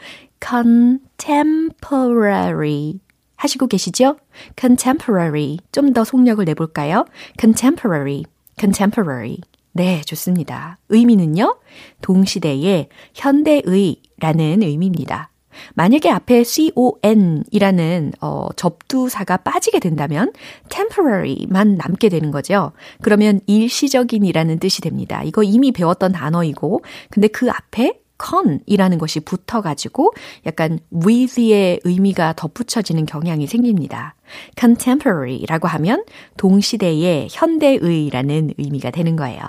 contemporary. 0.47 3.01
하시고 3.37 3.67
계시죠? 3.67 4.17
contemporary. 4.59 5.59
좀 5.73 5.93
더 5.93 6.05
속력을 6.05 6.43
내볼까요? 6.45 7.05
contemporary. 7.39 8.25
contemporary. 8.59 9.39
네, 9.73 10.01
좋습니다. 10.03 10.79
의미는요, 10.89 11.59
동시대의 12.01 12.89
현대의라는 13.15 14.63
의미입니다. 14.63 15.31
만약에 15.75 16.11
앞에 16.11 16.45
con이라는 16.45 18.13
어, 18.21 18.49
접두사가 18.57 19.39
빠지게 19.39 19.81
된다면 19.81 20.33
temporary만 20.69 21.77
남게 21.77 22.09
되는 22.09 22.31
거죠. 22.31 22.73
그러면 23.03 23.41
일시적인이라는 23.47 24.59
뜻이 24.59 24.81
됩니다. 24.81 25.23
이거 25.25 25.43
이미 25.43 25.73
배웠던 25.73 26.13
단어이고, 26.13 26.83
근데 27.11 27.29
그 27.29 27.51
앞에 27.51 28.01
con이라는 28.19 28.99
것이 28.99 29.21
붙어가지고 29.21 30.13
약간 30.47 30.79
with의 31.07 31.81
의미가 31.85 32.35
덧붙여지는 32.35 33.07
경향이 33.07 33.47
생깁니다. 33.47 34.15
contemporary라고 34.59 35.69
하면 35.69 36.05
동시대의 36.37 37.29
현대의라는 37.31 38.55
의미가 38.59 38.91
되는 38.91 39.17
거예요. 39.17 39.43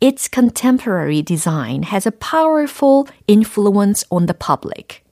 Its 0.00 0.28
contemporary 0.30 1.22
design 1.22 1.84
has 1.84 2.06
a 2.06 2.12
powerful 2.12 3.06
influence 3.26 4.04
on 4.10 4.26
the 4.26 4.34
public. 4.34 5.03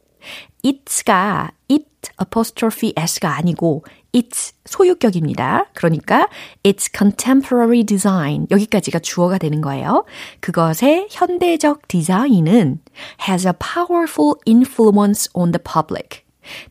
It가 0.64 1.50
it 1.70 1.86
apostrophe 2.20 2.92
s가 2.96 3.36
아니고 3.36 3.84
its 4.14 4.54
소유격입니다. 4.66 5.66
그러니까 5.74 6.28
its 6.64 6.90
contemporary 6.96 7.82
design 7.84 8.46
여기까지가 8.50 8.98
주어가 9.00 9.38
되는 9.38 9.60
거예요. 9.60 10.04
그것의 10.40 11.08
현대적 11.10 11.88
디자인은 11.88 12.80
has 13.28 13.46
a 13.46 13.52
powerful 13.54 14.34
influence 14.46 15.28
on 15.34 15.52
the 15.52 15.62
public. 15.62 16.22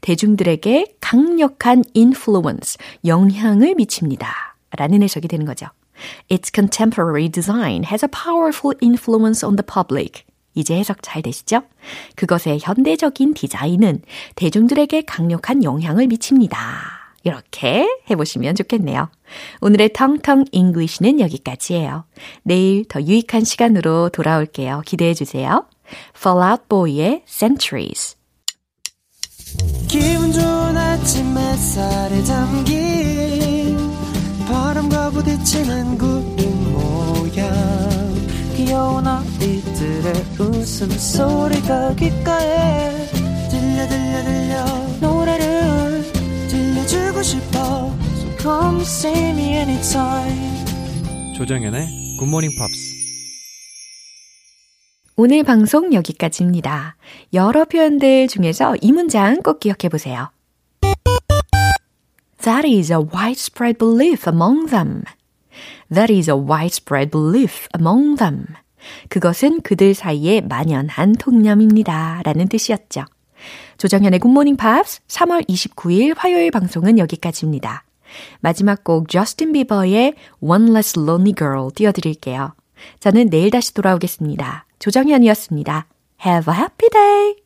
대중들에게 0.01 0.97
강력한 0.99 1.83
influence, 1.95 2.77
영향을 3.05 3.75
미칩니다. 3.75 4.55
라는 4.77 5.01
해석이 5.01 5.27
되는 5.27 5.45
거죠. 5.45 5.67
Its 6.29 6.51
contemporary 6.53 7.29
design 7.29 7.83
has 7.83 8.03
a 8.03 8.09
powerful 8.09 8.75
influence 8.81 9.45
on 9.45 9.55
the 9.55 9.65
public. 9.65 10.23
이제 10.53 10.75
해석 10.75 10.97
잘 11.01 11.21
되시죠? 11.21 11.61
그것의 12.15 12.59
현대적인 12.61 13.33
디자인은 13.33 14.01
대중들에게 14.35 15.03
강력한 15.03 15.63
영향을 15.63 16.07
미칩니다. 16.07 16.57
이렇게 17.23 17.87
해보시면 18.09 18.55
좋겠네요. 18.55 19.09
오늘의 19.61 19.93
텅텅 19.93 20.45
English는 20.51 21.19
여기까지예요. 21.19 22.05
내일 22.43 22.85
더 22.85 23.01
유익한 23.01 23.43
시간으로 23.43 24.09
돌아올게요. 24.09 24.81
기대해 24.85 25.13
주세요. 25.13 25.65
Fall 26.17 26.43
Out 26.43 26.63
Boy의 26.67 27.23
Centuries. 27.27 28.17
기분 29.87 30.31
좋은 30.31 30.77
아침 30.77 31.37
햇살에 31.37 32.23
담긴 32.23 33.77
바람과 34.47 35.11
부딪히는 35.11 35.97
구 35.97 36.10
아이들의 40.11 40.23
웃음소리가 40.39 41.95
귓가에 41.95 43.07
들려 43.49 43.87
들려 43.87 44.23
들려 44.23 44.65
노래를 44.99 46.03
들려주고 46.49 47.23
싶어 47.23 47.95
So 48.17 48.37
come 48.37 48.81
see 48.81 49.29
me 49.29 49.55
anytime 49.55 50.65
조정연의 51.37 52.17
굿모닝 52.19 52.51
팝스. 52.57 52.91
오늘 55.15 55.43
방송 55.43 55.93
여기까지입니다. 55.93 56.95
여러 57.33 57.65
표현들 57.65 58.27
중에서 58.27 58.75
이 58.81 58.91
문장 58.91 59.41
꼭 59.41 59.59
기억해 59.59 59.89
보세요. 59.89 60.29
That 62.43 62.67
is 62.67 62.91
a 62.91 62.99
widespread 62.99 63.77
belief 63.77 64.27
among 64.27 64.69
them. 64.69 65.03
That 65.93 66.11
is 66.11 66.29
a 66.29 66.35
widespread 66.35 67.11
belief 67.11 67.67
among 67.73 68.17
them. 68.17 68.55
그것은 69.09 69.61
그들 69.61 69.93
사이에 69.93 70.41
만연한 70.41 71.13
통념입니다. 71.13 72.21
라는 72.23 72.47
뜻이었죠. 72.47 73.05
조정현의 73.77 74.19
굿모닝 74.19 74.57
팝스 74.57 75.01
3월 75.07 75.47
29일 75.47 76.13
화요일 76.17 76.51
방송은 76.51 76.99
여기까지입니다. 76.99 77.83
마지막 78.41 78.83
곡 78.83 79.09
저스틴 79.09 79.53
비버의 79.53 80.13
One 80.41 80.69
Less 80.71 80.99
Lonely 80.99 81.33
Girl 81.35 81.69
띄워드릴게요. 81.73 82.53
저는 82.99 83.29
내일 83.29 83.51
다시 83.51 83.73
돌아오겠습니다. 83.73 84.65
조정현이었습니다. 84.79 85.87
Have 86.25 86.53
a 86.53 86.59
happy 86.59 86.89
day! 86.91 87.41